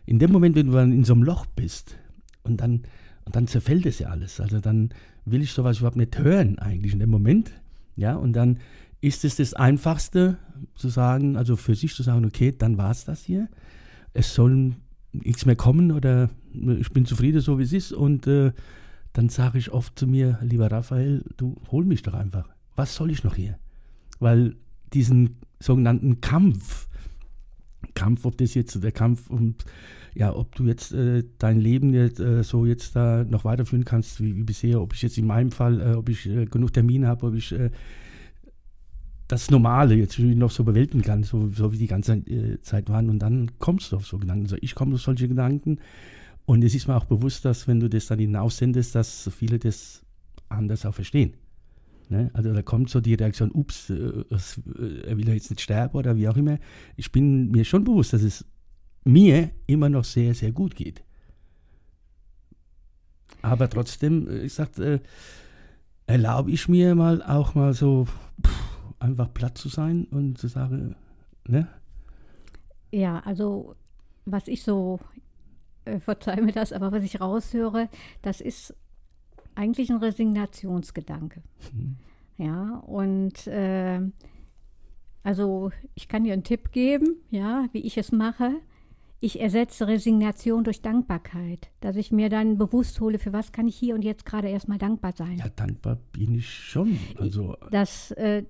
in 0.05 0.19
dem 0.19 0.33
Moment, 0.33 0.55
wenn 0.55 0.67
du 0.67 0.73
dann 0.73 0.91
in 0.91 1.05
so 1.05 1.13
einem 1.13 1.23
Loch 1.23 1.45
bist 1.45 1.95
und 2.43 2.59
dann, 2.59 2.83
und 3.23 3.37
dann 3.37 3.47
zerfällt 3.47 3.85
es 3.85 3.99
ja 3.99 4.09
alles. 4.09 4.41
Also 4.41 4.59
dann 4.59 4.89
will 5.23 5.41
ich 5.41 5.53
sowas 5.53 5.77
überhaupt 5.77 5.95
nicht 5.95 6.19
hören 6.19 6.59
eigentlich 6.59 6.91
in 6.91 6.99
dem 6.99 7.09
Moment. 7.09 7.53
Ja, 7.95 8.15
und 8.15 8.33
dann 8.33 8.59
ist 8.99 9.23
es 9.23 9.37
das 9.37 9.53
Einfachste 9.53 10.39
zu 10.75 10.89
sagen, 10.89 11.37
also 11.37 11.55
für 11.55 11.73
sich 11.73 11.95
zu 11.95 12.03
sagen, 12.03 12.25
okay, 12.25 12.53
dann 12.57 12.77
war 12.77 12.91
es 12.91 13.05
das 13.05 13.23
hier. 13.23 13.47
Es 14.13 14.35
soll 14.35 14.75
nichts 15.13 15.45
mehr 15.45 15.55
kommen 15.55 15.93
oder 15.93 16.29
ich 16.51 16.91
bin 16.91 17.05
zufrieden, 17.05 17.39
so 17.39 17.59
wie 17.59 17.63
es 17.63 17.71
ist. 17.71 17.93
Und 17.93 18.27
äh, 18.27 18.51
dann 19.13 19.29
sage 19.29 19.57
ich 19.57 19.71
oft 19.71 19.97
zu 19.97 20.05
mir, 20.05 20.37
lieber 20.41 20.69
Raphael, 20.69 21.23
du 21.37 21.61
hol 21.71 21.85
mich 21.85 22.01
doch 22.01 22.13
einfach. 22.13 22.49
Was 22.75 22.93
soll 22.93 23.09
ich 23.09 23.23
noch 23.23 23.35
hier? 23.35 23.57
Weil 24.19 24.57
diesen 24.91 25.37
sogenannten 25.61 26.19
Kampf, 26.19 26.88
Kampf, 27.93 28.25
ob 28.25 28.37
das 28.37 28.53
jetzt 28.53 28.83
der 28.83 28.91
Kampf 28.91 29.29
um, 29.29 29.55
ja, 30.15 30.35
ob 30.35 30.55
du 30.55 30.65
jetzt 30.65 30.91
äh, 30.91 31.23
dein 31.37 31.59
Leben 31.59 31.93
jetzt, 31.93 32.19
äh, 32.19 32.43
so 32.43 32.65
jetzt 32.65 32.95
da 32.95 33.23
noch 33.23 33.45
weiterführen 33.45 33.85
kannst 33.85 34.21
wie, 34.21 34.35
wie 34.35 34.43
bisher, 34.43 34.81
ob 34.81 34.93
ich 34.93 35.01
jetzt 35.01 35.17
in 35.17 35.27
meinem 35.27 35.51
Fall, 35.51 35.81
äh, 35.81 35.93
ob 35.95 36.09
ich 36.09 36.27
äh, 36.27 36.45
genug 36.45 36.73
Termine 36.73 37.07
habe, 37.07 37.27
ob 37.27 37.35
ich 37.35 37.51
äh, 37.51 37.69
das 39.29 39.51
Normale 39.51 39.95
jetzt 39.95 40.17
noch 40.17 40.49
so 40.49 40.63
bewältigen 40.63 41.03
kann, 41.03 41.23
so, 41.23 41.49
so 41.49 41.71
wie 41.71 41.77
die 41.77 41.87
ganze 41.87 42.13
äh, 42.13 42.59
Zeit 42.61 42.89
waren. 42.89 43.09
Und 43.09 43.19
dann 43.19 43.51
kommst 43.59 43.91
du 43.91 43.95
auf 43.95 44.07
so 44.07 44.17
Gedanken. 44.17 44.45
Also 44.45 44.57
ich 44.59 44.73
komme 44.73 44.95
auf 44.95 45.01
solche 45.01 45.27
Gedanken. 45.27 45.77
Und 46.45 46.63
es 46.63 46.73
ist 46.73 46.87
mir 46.87 46.95
auch 46.95 47.05
bewusst, 47.05 47.45
dass 47.45 47.67
wenn 47.67 47.79
du 47.79 47.89
das 47.89 48.07
dann 48.07 48.17
hinaussendest, 48.17 48.95
dass 48.95 49.29
viele 49.37 49.59
das 49.59 50.01
anders 50.49 50.83
auch 50.85 50.95
verstehen. 50.95 51.35
Ne? 52.09 52.31
Also 52.33 52.51
da 52.53 52.61
kommt 52.63 52.89
so 52.89 53.01
die 53.01 53.13
Reaktion, 53.13 53.51
ups, 53.51 53.89
äh, 53.91 54.23
er 55.05 55.17
will 55.17 55.29
jetzt 55.29 55.51
nicht 55.51 55.61
sterben 55.61 55.95
oder 55.95 56.15
wie 56.15 56.27
auch 56.27 56.37
immer. 56.37 56.57
Ich 56.95 57.11
bin 57.11 57.51
mir 57.51 57.63
schon 57.63 57.83
bewusst, 57.83 58.13
dass 58.13 58.23
es 58.23 58.45
mir 59.05 59.51
immer 59.67 59.89
noch 59.89 60.03
sehr, 60.03 60.33
sehr 60.33 60.51
gut 60.51 60.75
geht. 60.75 61.03
Aber 63.43 63.69
trotzdem, 63.69 64.27
äh, 64.27 64.39
ich 64.39 64.53
sag, 64.53 64.77
äh, 64.79 64.99
erlaube 66.07 66.51
ich 66.51 66.67
mir 66.67 66.95
mal 66.95 67.21
auch 67.21 67.53
mal 67.53 67.73
so 67.73 68.05
pff, 68.43 68.93
einfach 68.97 69.31
platt 69.31 69.57
zu 69.57 69.69
sein 69.69 70.05
und 70.05 70.39
zu 70.39 70.47
sagen, 70.47 70.95
ne? 71.47 71.67
Ja, 72.91 73.19
also 73.19 73.75
was 74.25 74.47
ich 74.47 74.63
so, 74.63 74.99
äh, 75.85 75.99
verzeih 75.99 76.41
mir 76.41 76.53
das, 76.53 76.73
aber 76.73 76.91
was 76.91 77.03
ich 77.03 77.21
raushöre, 77.21 77.87
das 78.23 78.41
ist 78.41 78.73
eigentlich 79.59 79.89
ein 79.89 79.97
Resignationsgedanke. 79.97 81.41
Mhm. 81.73 81.97
Ja, 82.37 82.77
und 82.87 83.45
äh, 83.47 83.99
also 85.23 85.71
ich 85.93 86.07
kann 86.07 86.23
dir 86.23 86.33
einen 86.33 86.45
Tipp 86.45 86.71
geben, 86.71 87.17
ja, 87.29 87.67
wie 87.73 87.81
ich 87.81 87.97
es 87.97 88.13
mache. 88.13 88.53
Ich 89.19 89.41
ersetze 89.41 89.87
Resignation 89.87 90.63
durch 90.63 90.81
Dankbarkeit, 90.81 91.69
dass 91.81 91.97
ich 91.97 92.13
mir 92.13 92.29
dann 92.29 92.57
bewusst 92.57 93.01
hole, 93.01 93.19
für 93.19 93.33
was 93.33 93.51
kann 93.51 93.67
ich 93.67 93.75
hier 93.75 93.93
und 93.93 94.05
jetzt 94.05 94.25
gerade 94.25 94.47
erstmal 94.47 94.77
dankbar 94.77 95.11
sein. 95.13 95.37
Ja, 95.37 95.49
dankbar 95.49 95.97
bin 96.13 96.35
ich 96.35 96.49
schon. 96.49 96.97
Also, 97.17 97.57
das, 97.69 98.11
äh, 98.11 98.45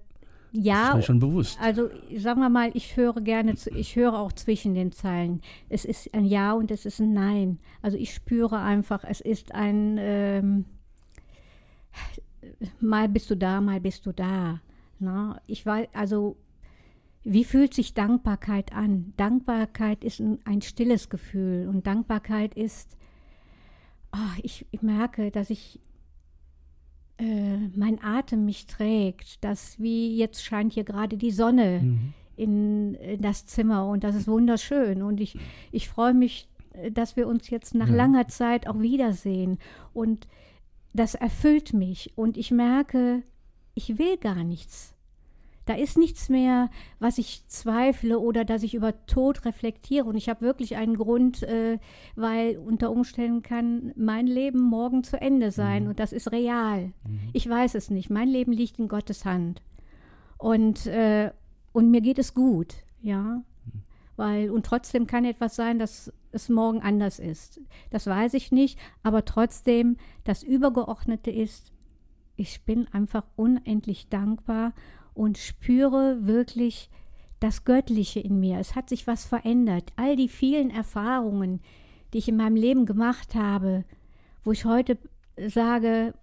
ja, 0.52 0.90
ist 0.90 0.96
mir 0.96 1.02
schon 1.04 1.20
bewusst. 1.20 1.60
Also 1.60 1.90
sagen 2.16 2.40
wir 2.40 2.50
mal, 2.50 2.70
ich 2.76 2.96
höre 2.98 3.22
gerne, 3.22 3.56
zu, 3.56 3.72
ich 3.72 3.96
höre 3.96 4.18
auch 4.18 4.32
zwischen 4.32 4.76
den 4.76 4.92
Zeilen. 4.92 5.42
Es 5.70 5.86
ist 5.86 6.14
ein 6.14 6.26
Ja 6.26 6.54
und 6.54 6.70
es 6.70 6.86
ist 6.86 7.00
ein 7.00 7.14
Nein. 7.14 7.60
Also 7.82 7.98
ich 7.98 8.14
spüre 8.14 8.60
einfach, 8.60 9.04
es 9.04 9.22
ist 9.22 9.54
ein 9.54 9.98
ähm, 10.00 10.66
mal 12.80 13.10
bist 13.10 13.30
du 13.30 13.36
da, 13.36 13.62
mal 13.62 13.80
bist 13.80 14.06
du 14.06 14.12
da. 14.12 14.62
Na, 15.00 15.28
ne? 15.28 15.42
ich 15.48 15.66
weiß, 15.66 15.88
also 15.94 16.38
wie 17.24 17.44
fühlt 17.44 17.74
sich 17.74 17.94
Dankbarkeit 17.94 18.74
an? 18.74 19.14
Dankbarkeit 19.18 20.04
ist 20.04 20.20
ein, 20.20 20.40
ein 20.46 20.62
stilles 20.62 21.10
Gefühl 21.10 21.68
und 21.68 21.86
Dankbarkeit 21.86 22.54
ist, 22.56 22.98
oh, 24.14 24.40
ich, 24.42 24.66
ich, 24.72 24.82
merke, 24.82 25.32
dass 25.32 25.50
ich 25.50 25.80
äh, 27.18 27.58
mein 27.76 28.02
Atem 28.04 28.46
mich 28.46 28.66
trägt, 28.68 29.44
dass 29.44 29.80
wie 29.80 30.18
jetzt 30.18 30.44
scheint 30.44 30.74
hier 30.74 30.86
gerade 30.86 31.18
die 31.18 31.32
Sonne 31.32 31.82
mhm. 31.82 32.14
in, 32.36 32.94
in, 32.96 33.22
das 33.22 33.46
Zimmer 33.46 33.88
und 33.88 34.04
das 34.04 34.16
ist 34.16 34.28
wunderschön 34.28 35.04
und 35.04 35.20
ich, 35.20 35.38
ich 35.72 35.90
freue 35.90 36.14
mich, 36.14 36.48
äh, 36.74 36.92
dass 36.92 37.18
wir 37.18 37.28
uns 37.28 37.50
jetzt 37.50 37.76
nach 37.76 37.90
ja. 37.90 37.96
langer 37.96 38.28
Zeit 38.28 38.68
auch 38.68 38.80
wiedersehen 38.80 39.60
und 39.94 40.28
das 40.94 41.16
erfüllt 41.16 41.74
mich 41.74 42.14
und 42.16 42.38
ich 42.38 42.52
merke, 42.52 43.24
ich 43.74 43.98
will 43.98 44.18
gar 44.18 44.44
nichts. 44.44 44.96
Da 45.70 45.76
ist 45.76 46.00
nichts 46.00 46.30
mehr, 46.30 46.72
was 46.98 47.20
ich 47.20 47.44
zweifle 47.48 48.18
oder 48.18 48.44
dass 48.44 48.64
ich 48.64 48.74
über 48.74 49.06
Tod 49.06 49.46
reflektiere. 49.46 50.06
Und 50.06 50.16
ich 50.16 50.28
habe 50.28 50.42
wirklich 50.42 50.78
einen 50.78 50.98
Grund, 50.98 51.44
äh, 51.44 51.78
weil 52.16 52.58
unter 52.58 52.90
Umständen 52.90 53.44
kann 53.44 53.94
mein 53.96 54.26
Leben 54.26 54.62
morgen 54.62 55.04
zu 55.04 55.22
Ende 55.22 55.52
sein 55.52 55.84
mhm. 55.84 55.90
und 55.90 56.00
das 56.00 56.12
ist 56.12 56.32
real. 56.32 56.86
Mhm. 57.08 57.20
Ich 57.34 57.48
weiß 57.48 57.76
es 57.76 57.92
nicht. 57.92 58.10
Mein 58.10 58.30
Leben 58.30 58.52
liegt 58.52 58.80
in 58.80 58.88
Gottes 58.88 59.26
Hand. 59.26 59.62
Und, 60.40 60.88
äh, 60.88 61.30
und 61.72 61.92
mir 61.92 62.02
geht 62.02 62.18
es 62.18 62.34
gut, 62.34 62.74
ja. 63.04 63.44
Weil, 64.16 64.50
und 64.50 64.66
trotzdem 64.66 65.06
kann 65.06 65.24
etwas 65.24 65.56
sein, 65.56 65.78
dass 65.78 66.12
es 66.32 66.50
morgen 66.50 66.82
anders 66.82 67.20
ist. 67.20 67.60
Das 67.90 68.08
weiß 68.08 68.34
ich 68.34 68.52
nicht, 68.52 68.80
aber 69.04 69.26
trotzdem, 69.26 69.98
das 70.24 70.44
Übergeordnete 70.44 71.32
ist, 71.32 71.72
ich 72.36 72.64
bin 72.64 72.88
einfach 72.94 73.26
unendlich 73.36 74.10
dankbar 74.10 74.74
und 75.14 75.38
spüre 75.38 76.26
wirklich 76.26 76.90
das 77.40 77.66
Göttliche 77.66 78.20
in 78.20 78.40
mir. 78.40 78.60
Es 78.60 78.76
hat 78.76 78.90
sich 78.90 79.08
was 79.08 79.26
verändert. 79.26 79.92
All 79.96 80.16
die 80.16 80.30
vielen 80.30 80.70
Erfahrungen, 80.70 81.62
die 82.14 82.20
ich 82.20 82.30
in 82.30 82.38
meinem 82.38 82.56
Leben 82.56 82.86
gemacht 82.86 83.36
habe, 83.36 83.86
wo 84.44 84.52
ich 84.52 84.66
heute 84.66 84.98
sage, 85.48 86.14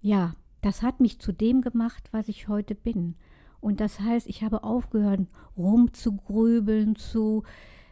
ja, 0.00 0.34
das 0.62 0.82
hat 0.82 1.00
mich 1.00 1.18
zu 1.18 1.32
dem 1.32 1.60
gemacht, 1.62 2.08
was 2.12 2.28
ich 2.28 2.48
heute 2.48 2.74
bin. 2.74 3.16
Und 3.60 3.80
das 3.80 4.00
heißt, 4.00 4.26
ich 4.26 4.42
habe 4.42 4.64
aufgehört, 4.64 5.20
rumzugrübeln, 5.56 6.96
zu, 6.96 7.44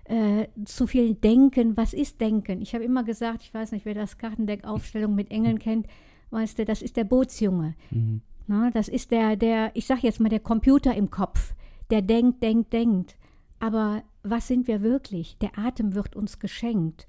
äh, 0.08 0.48
zu 0.64 0.86
viel 0.86 1.14
Denken. 1.14 1.76
Was 1.76 1.92
ist 1.92 2.20
Denken? 2.20 2.60
Ich 2.62 2.74
habe 2.74 2.84
immer 2.84 3.04
gesagt, 3.04 3.42
ich 3.42 3.52
weiß 3.52 3.72
nicht, 3.72 3.84
wer 3.84 3.94
das 3.94 4.18
Kartendeck 4.18 4.64
Aufstellung 4.64 5.14
mit 5.14 5.30
Engeln 5.30 5.58
kennt, 5.58 5.86
weißt 6.30 6.58
du, 6.58 6.64
das 6.64 6.82
ist 6.82 6.96
der 6.96 7.04
Bootsjunge. 7.04 7.74
Mhm. 7.90 8.22
Na, 8.46 8.70
das 8.70 8.88
ist 8.88 9.10
der, 9.10 9.36
der, 9.36 9.70
ich 9.74 9.86
sage 9.86 10.00
jetzt 10.02 10.20
mal, 10.20 10.30
der 10.30 10.40
Computer 10.40 10.94
im 10.94 11.10
Kopf, 11.10 11.54
der 11.90 12.00
denkt, 12.00 12.42
denkt, 12.42 12.72
denkt. 12.72 13.16
Aber 13.60 14.02
was 14.22 14.48
sind 14.48 14.66
wir 14.66 14.82
wirklich? 14.82 15.36
Der 15.38 15.58
Atem 15.58 15.94
wird 15.94 16.16
uns 16.16 16.38
geschenkt. 16.38 17.06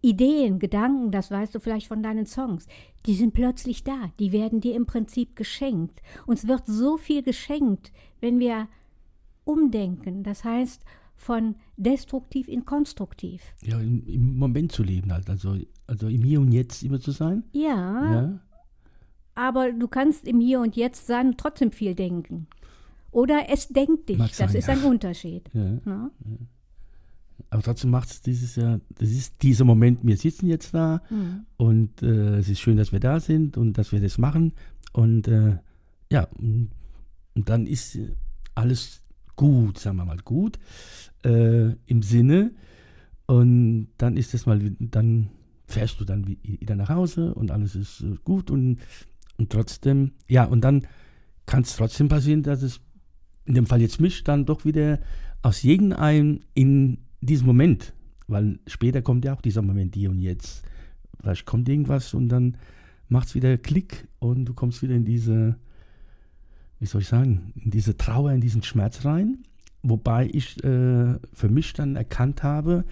Ideen, 0.00 0.58
Gedanken, 0.58 1.10
das 1.10 1.30
weißt 1.30 1.54
du 1.54 1.60
vielleicht 1.60 1.86
von 1.86 2.02
deinen 2.02 2.26
Songs, 2.26 2.66
die 3.06 3.14
sind 3.14 3.34
plötzlich 3.34 3.84
da, 3.84 4.10
die 4.18 4.32
werden 4.32 4.60
dir 4.60 4.74
im 4.74 4.86
Prinzip 4.86 5.36
geschenkt. 5.36 6.02
Uns 6.26 6.46
wird 6.48 6.66
so 6.66 6.96
viel 6.96 7.22
geschenkt, 7.22 7.92
wenn 8.20 8.40
wir 8.40 8.68
umdenken, 9.44 10.22
das 10.24 10.44
heißt 10.44 10.84
von 11.22 11.54
destruktiv 11.76 12.48
in 12.48 12.64
konstruktiv. 12.64 13.42
Ja, 13.62 13.78
im, 13.78 14.04
im 14.06 14.36
Moment 14.36 14.72
zu 14.72 14.82
leben 14.82 15.12
halt, 15.12 15.30
also, 15.30 15.56
also 15.86 16.08
im 16.08 16.22
Hier 16.22 16.40
und 16.40 16.52
Jetzt 16.52 16.82
immer 16.82 17.00
zu 17.00 17.12
sein. 17.12 17.44
Ja, 17.52 18.12
ja. 18.12 18.40
Aber 19.34 19.72
du 19.72 19.86
kannst 19.88 20.26
im 20.26 20.40
Hier 20.40 20.60
und 20.60 20.76
Jetzt 20.76 21.06
sein 21.06 21.28
und 21.28 21.38
trotzdem 21.38 21.70
viel 21.70 21.94
denken. 21.94 22.48
Oder 23.12 23.46
es 23.50 23.68
denkt 23.68 24.08
dich, 24.08 24.18
Mag 24.18 24.28
das 24.28 24.38
sein, 24.38 24.54
ist 24.54 24.66
ja. 24.66 24.74
ein 24.74 24.82
Unterschied. 24.82 25.48
Ja, 25.54 25.78
ja. 25.86 26.10
Aber 27.50 27.62
trotzdem 27.62 27.90
macht 27.90 28.10
es 28.10 28.22
dieses 28.22 28.56
Jahr, 28.56 28.80
das 28.98 29.10
ist 29.10 29.42
dieser 29.42 29.64
Moment, 29.64 30.00
wir 30.02 30.16
sitzen 30.16 30.46
jetzt 30.46 30.74
da 30.74 31.02
mhm. 31.10 31.46
und 31.56 32.02
äh, 32.02 32.38
es 32.38 32.48
ist 32.48 32.60
schön, 32.60 32.78
dass 32.78 32.92
wir 32.92 33.00
da 33.00 33.20
sind 33.20 33.56
und 33.56 33.76
dass 33.78 33.92
wir 33.92 34.00
das 34.00 34.18
machen. 34.18 34.54
Und 34.92 35.28
äh, 35.28 35.58
ja, 36.10 36.28
und, 36.38 36.70
und, 37.34 37.48
dann 37.48 37.66
ist 37.66 37.98
alles 38.54 39.01
gut, 39.42 39.76
sagen 39.76 39.96
wir 39.96 40.04
mal 40.04 40.20
gut, 40.24 40.60
äh, 41.24 41.72
im 41.86 42.02
Sinne. 42.02 42.52
Und 43.26 43.88
dann 43.98 44.16
ist 44.16 44.34
es 44.34 44.46
mal, 44.46 44.60
dann 44.78 45.30
fährst 45.66 45.98
du 45.98 46.04
dann 46.04 46.28
wieder 46.28 46.76
nach 46.76 46.90
Hause 46.90 47.34
und 47.34 47.50
alles 47.50 47.74
ist 47.74 48.02
äh, 48.02 48.14
gut 48.22 48.52
und, 48.52 48.78
und 49.38 49.50
trotzdem, 49.50 50.12
ja, 50.28 50.44
und 50.44 50.60
dann 50.60 50.86
kann 51.44 51.62
es 51.62 51.74
trotzdem 51.74 52.08
passieren, 52.08 52.44
dass 52.44 52.62
es 52.62 52.80
in 53.44 53.54
dem 53.54 53.66
Fall 53.66 53.80
jetzt 53.80 54.00
mich 54.00 54.22
dann 54.22 54.46
doch 54.46 54.64
wieder 54.64 55.00
aus 55.42 55.64
irgendeinem 55.64 56.38
in 56.54 56.98
diesem 57.20 57.48
Moment, 57.48 57.94
weil 58.28 58.60
später 58.68 59.02
kommt 59.02 59.24
ja 59.24 59.34
auch 59.34 59.42
dieser 59.42 59.62
Moment 59.62 59.96
hier 59.96 60.10
und 60.10 60.20
jetzt. 60.20 60.62
Vielleicht 61.18 61.46
kommt 61.46 61.68
irgendwas 61.68 62.14
und 62.14 62.28
dann 62.28 62.58
macht 63.08 63.26
es 63.26 63.34
wieder 63.34 63.58
Klick 63.58 64.06
und 64.20 64.44
du 64.44 64.54
kommst 64.54 64.82
wieder 64.82 64.94
in 64.94 65.04
diese, 65.04 65.56
wie 66.82 66.86
soll 66.86 67.00
ich 67.00 67.06
sagen, 67.06 67.52
in 67.54 67.70
diese 67.70 67.96
Trauer, 67.96 68.32
in 68.32 68.40
diesen 68.40 68.64
Schmerz 68.64 69.04
rein. 69.04 69.38
Wobei 69.84 70.28
ich 70.32 70.62
äh, 70.64 71.14
für 71.32 71.48
mich 71.48 71.72
dann 71.74 71.94
erkannt 71.94 72.42
habe, 72.42 72.84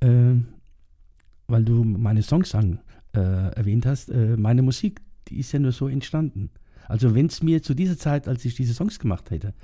äh, 0.00 0.34
weil 1.48 1.64
du 1.64 1.82
meine 1.82 2.22
Songs 2.22 2.54
an, 2.54 2.80
äh, 3.14 3.20
erwähnt 3.54 3.86
hast, 3.86 4.10
äh, 4.10 4.36
meine 4.36 4.60
Musik, 4.60 5.00
die 5.28 5.38
ist 5.38 5.50
ja 5.52 5.58
nur 5.58 5.72
so 5.72 5.88
entstanden. 5.88 6.50
Also 6.88 7.14
wenn 7.14 7.26
es 7.26 7.42
mir 7.42 7.62
zu 7.62 7.72
dieser 7.72 7.96
Zeit, 7.96 8.28
als 8.28 8.44
ich 8.44 8.54
diese 8.54 8.74
Songs 8.74 8.98
gemacht 8.98 9.30
hätte, 9.30 9.54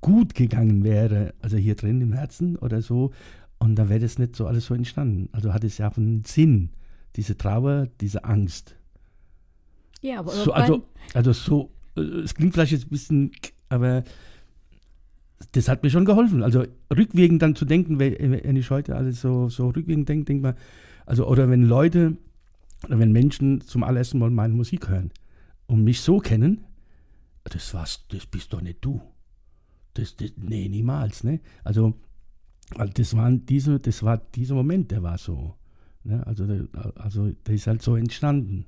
gut 0.00 0.34
gegangen 0.34 0.82
wäre, 0.82 1.34
also 1.40 1.56
hier 1.56 1.76
drin 1.76 2.00
im 2.00 2.12
Herzen 2.14 2.56
oder 2.56 2.82
so, 2.82 3.12
Und 3.58 3.76
da 3.76 3.88
wäre 3.88 4.00
das 4.00 4.18
nicht 4.18 4.36
so 4.36 4.46
alles 4.46 4.66
so 4.66 4.74
entstanden. 4.74 5.28
Also 5.32 5.54
hat 5.54 5.64
es 5.64 5.78
ja 5.78 5.88
auch 5.90 5.96
einen 5.96 6.24
Sinn, 6.24 6.70
diese 7.16 7.36
Trauer, 7.38 7.88
diese 8.00 8.24
Angst. 8.24 8.76
Ja, 10.02 10.18
aber 10.18 10.32
So, 10.32 10.52
also, 10.52 10.86
also 11.14 11.32
so, 11.32 11.70
es 11.96 12.34
klingt 12.34 12.54
vielleicht 12.54 12.72
jetzt 12.72 12.86
ein 12.86 12.90
bisschen, 12.90 13.32
aber 13.68 14.04
das 15.52 15.68
hat 15.68 15.82
mir 15.82 15.90
schon 15.90 16.04
geholfen. 16.04 16.42
Also 16.42 16.64
rückwirkend 16.94 17.42
dann 17.42 17.54
zu 17.54 17.64
denken, 17.64 17.98
wenn 17.98 18.56
ich 18.56 18.70
heute 18.70 18.96
alles 18.96 19.20
so, 19.20 19.48
so 19.48 19.68
rückwirkend 19.68 20.08
denke, 20.08 20.24
denk 20.24 20.42
mal, 20.42 20.56
also 21.06 21.26
oder 21.26 21.50
wenn 21.50 21.62
Leute 21.62 22.16
oder 22.86 22.98
wenn 22.98 23.12
Menschen 23.12 23.60
zum 23.60 23.82
allerersten 23.82 24.18
Mal 24.18 24.30
meine 24.30 24.54
Musik 24.54 24.88
hören 24.88 25.10
und 25.66 25.84
mich 25.84 26.00
so 26.00 26.18
kennen, 26.18 26.64
das 27.44 27.74
war's, 27.74 28.06
das 28.08 28.26
bist 28.26 28.52
doch 28.52 28.60
nicht 28.60 28.78
du. 28.80 29.00
Das, 29.94 30.16
das, 30.16 30.32
nee, 30.36 30.68
niemals, 30.68 31.24
ne? 31.24 31.40
Also, 31.62 31.94
weil 32.74 32.88
das 32.90 33.14
waren 33.16 33.46
diese, 33.46 33.78
das 33.78 34.02
war 34.02 34.18
dieser 34.18 34.54
Moment, 34.54 34.90
der 34.90 35.02
war 35.02 35.18
so. 35.18 35.54
Ne? 36.02 36.26
Also, 36.26 36.46
also 36.96 37.30
der 37.46 37.54
ist 37.54 37.66
halt 37.66 37.82
so 37.82 37.96
entstanden. 37.96 38.66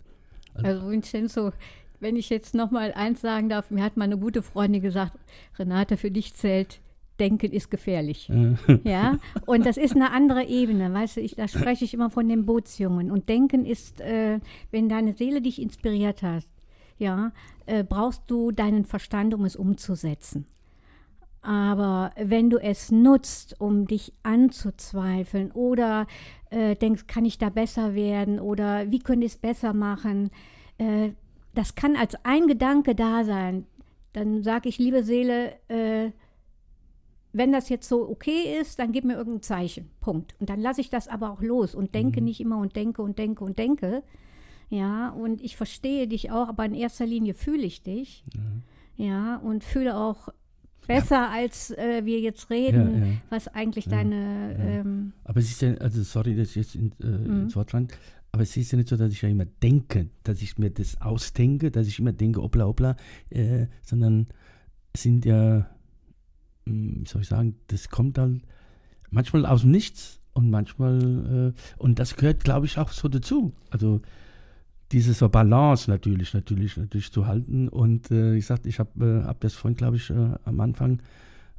Also 0.54 0.88
Vincenzo, 0.90 1.52
wenn 2.00 2.16
ich 2.16 2.30
jetzt 2.30 2.54
noch 2.54 2.70
mal 2.70 2.92
eins 2.92 3.20
sagen 3.20 3.48
darf, 3.48 3.70
mir 3.70 3.82
hat 3.82 3.96
meine 3.96 4.18
gute 4.18 4.42
Freundin 4.42 4.82
gesagt, 4.82 5.18
Renate, 5.58 5.96
für 5.96 6.10
dich 6.10 6.34
zählt, 6.34 6.80
Denken 7.18 7.52
ist 7.52 7.70
gefährlich. 7.70 8.30
Ja, 8.84 9.18
und 9.46 9.64
das 9.64 9.78
ist 9.78 9.94
eine 9.96 10.12
andere 10.12 10.44
Ebene, 10.44 10.92
weißt 10.92 11.16
du, 11.16 11.20
ich, 11.20 11.34
da 11.34 11.48
spreche 11.48 11.84
ich 11.84 11.94
immer 11.94 12.10
von 12.10 12.28
den 12.28 12.44
Bootsjungen. 12.44 13.10
Und 13.10 13.28
Denken 13.28 13.64
ist, 13.64 14.00
äh, 14.00 14.38
wenn 14.70 14.88
deine 14.88 15.14
Seele 15.14 15.40
dich 15.40 15.60
inspiriert 15.60 16.22
hat, 16.22 16.44
ja, 16.98 17.32
äh, 17.66 17.84
brauchst 17.84 18.22
du 18.26 18.52
deinen 18.52 18.84
Verstand, 18.84 19.34
um 19.34 19.44
es 19.44 19.56
umzusetzen. 19.56 20.46
Aber 21.42 22.10
wenn 22.16 22.50
du 22.50 22.58
es 22.58 22.90
nutzt, 22.90 23.60
um 23.60 23.86
dich 23.86 24.12
anzuzweifeln 24.24 25.52
oder 25.52 26.06
äh, 26.50 26.74
denkst, 26.74 27.06
kann 27.06 27.24
ich 27.24 27.38
da 27.38 27.50
besser 27.50 27.94
werden 27.94 28.40
oder 28.40 28.90
wie 28.90 28.98
könnte 28.98 29.26
ich 29.26 29.32
es 29.32 29.38
besser 29.38 29.72
machen, 29.72 30.30
äh, 30.78 31.10
das 31.56 31.74
kann 31.74 31.96
als 31.96 32.14
ein 32.24 32.46
Gedanke 32.46 32.94
da 32.94 33.24
sein. 33.24 33.66
Dann 34.12 34.42
sage 34.42 34.68
ich, 34.68 34.78
liebe 34.78 35.02
Seele, 35.02 35.52
äh, 35.68 36.10
wenn 37.32 37.52
das 37.52 37.68
jetzt 37.68 37.88
so 37.88 38.08
okay 38.08 38.58
ist, 38.60 38.78
dann 38.78 38.92
gib 38.92 39.04
mir 39.04 39.14
irgendein 39.16 39.42
Zeichen. 39.42 39.90
Punkt. 40.00 40.34
Und 40.40 40.48
dann 40.48 40.60
lasse 40.60 40.80
ich 40.80 40.88
das 40.88 41.08
aber 41.08 41.30
auch 41.30 41.42
los 41.42 41.74
und 41.74 41.94
denke 41.94 42.20
nicht 42.22 42.40
immer 42.40 42.58
und 42.58 42.76
denke 42.76 43.02
und 43.02 43.18
denke 43.18 43.44
und 43.44 43.58
denke. 43.58 44.02
Ja, 44.70 45.10
und 45.10 45.42
ich 45.42 45.56
verstehe 45.56 46.08
dich 46.08 46.30
auch, 46.30 46.48
aber 46.48 46.64
in 46.64 46.74
erster 46.74 47.06
Linie 47.06 47.34
fühle 47.34 47.62
ich 47.64 47.82
dich. 47.82 48.24
Ja, 48.96 49.36
und 49.36 49.64
fühle 49.64 49.96
auch 49.96 50.28
besser, 50.86 51.30
als 51.30 51.70
äh, 51.72 52.04
wir 52.04 52.20
jetzt 52.20 52.48
reden, 52.48 53.00
Ja, 53.00 53.06
ja. 53.06 53.12
was 53.30 53.48
eigentlich 53.48 53.86
deine. 53.88 54.56
Ähm, 54.58 55.12
Aber 55.24 55.40
es 55.40 55.50
ist 55.50 55.60
ja, 55.62 55.74
also 55.74 56.02
sorry, 56.02 56.36
dass 56.36 56.50
ich 56.50 56.56
jetzt 56.56 56.74
in, 56.74 56.92
äh, 57.02 57.06
Mhm. 57.06 57.42
ins 57.42 57.56
Wort 57.56 57.74
rein, 57.74 57.88
aber 58.36 58.42
es 58.42 58.54
ist 58.54 58.70
ja 58.70 58.76
nicht 58.76 58.90
so, 58.90 58.98
dass 58.98 59.10
ich 59.14 59.22
ja 59.22 59.30
immer 59.30 59.46
denke, 59.46 60.10
dass 60.22 60.42
ich 60.42 60.58
mir 60.58 60.68
das 60.68 61.00
ausdenke, 61.00 61.70
dass 61.70 61.86
ich 61.86 61.98
immer 61.98 62.12
denke, 62.12 62.42
hoppla, 62.42 62.66
hoppla, 62.66 62.94
äh, 63.30 63.66
sondern 63.82 64.26
sind 64.94 65.24
ja, 65.24 65.70
hm, 66.66 67.00
wie 67.00 67.08
soll 67.08 67.22
ich 67.22 67.28
sagen, 67.28 67.56
das 67.68 67.88
kommt 67.88 68.18
dann 68.18 68.42
manchmal 69.08 69.46
aus 69.46 69.62
dem 69.62 69.70
Nichts 69.70 70.20
und 70.34 70.50
manchmal, 70.50 71.54
äh, 71.56 71.82
und 71.82 71.98
das 71.98 72.14
gehört, 72.14 72.44
glaube 72.44 72.66
ich, 72.66 72.76
auch 72.76 72.92
so 72.92 73.08
dazu. 73.08 73.54
Also 73.70 74.02
diese 74.92 75.14
so 75.14 75.30
Balance 75.30 75.90
natürlich, 75.90 76.34
natürlich, 76.34 76.76
natürlich 76.76 77.10
zu 77.10 77.26
halten. 77.26 77.70
Und 77.70 78.10
äh, 78.10 78.34
ich 78.34 78.44
sagte, 78.44 78.68
ich 78.68 78.78
habe 78.78 79.22
äh, 79.22 79.26
hab 79.26 79.40
das 79.40 79.54
vorhin, 79.54 79.78
glaube 79.78 79.96
ich, 79.96 80.10
äh, 80.10 80.34
am 80.44 80.60
Anfang 80.60 81.00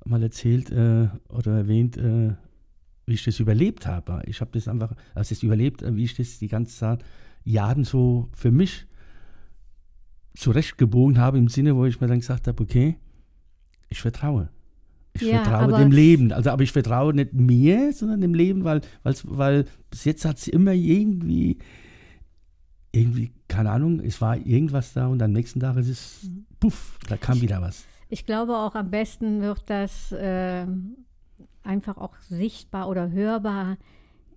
mal 0.06 0.22
erzählt 0.22 0.70
äh, 0.70 1.08
oder 1.30 1.58
erwähnt, 1.58 1.98
äh, 1.98 2.36
wie 3.08 3.14
ich 3.14 3.24
das 3.24 3.40
überlebt 3.40 3.88
habe. 3.88 4.22
Ich 4.28 4.42
habe 4.42 4.52
das 4.54 4.68
einfach, 4.68 4.92
also 5.16 5.34
das 5.34 5.42
überlebt, 5.42 5.82
äh, 5.82 5.96
wie 5.96 6.04
ich 6.04 6.14
das 6.16 6.38
die 6.38 6.50
ganze 6.50 6.78
Zeit 6.78 7.04
Jahren 7.44 7.84
so 7.86 8.30
für 8.34 8.52
mich 8.52 8.86
zurechtgebogen 10.36 11.18
habe, 11.18 11.38
im 11.38 11.48
Sinne, 11.48 11.76
wo 11.76 11.86
ich 11.86 12.00
mir 12.00 12.08
dann 12.08 12.20
gesagt 12.20 12.48
habe, 12.48 12.62
okay, 12.62 12.98
ich 13.90 14.02
vertraue. 14.02 14.50
Ich 15.14 15.24
Ja, 15.24 15.42
vertraue 15.42 15.74
dem 15.74 15.92
Leben. 15.92 16.32
Also, 16.32 16.52
aber 16.52 16.62
ich 16.62 16.72
vertraue 16.72 17.14
nicht 17.14 17.34
mir, 17.34 17.92
sondern 17.94 18.22
dem 18.22 18.36
Leben, 18.36 18.64
weil, 18.66 18.82
weil 19.04 19.66
bis 19.90 20.04
jetzt 20.06 20.26
hat 20.26 20.38
es 20.38 20.48
immer 20.48 20.74
irgendwie, 20.74 21.58
irgendwie, 22.92 23.32
keine 23.48 23.72
Ahnung, 23.72 24.00
es 24.02 24.22
war 24.22 24.38
irgendwas 24.38 24.94
da 24.94 25.08
und 25.08 25.22
am 25.24 25.32
nächsten 25.32 25.60
Tag 25.60 25.78
ist 25.78 25.88
es, 25.90 26.24
Mhm. 26.30 26.46
puff, 26.60 27.00
da 27.08 27.18
kam 27.18 27.42
wieder 27.42 27.62
was. 27.62 27.86
Ich 28.10 28.26
glaube 28.26 28.56
auch 28.58 28.76
am 28.76 28.92
besten 28.92 29.42
wird 29.42 29.64
das 29.70 30.14
ähm, 30.18 30.98
einfach 31.68 31.98
auch 31.98 32.16
sichtbar 32.22 32.90
oder 32.90 33.12
hörbar 33.12 33.78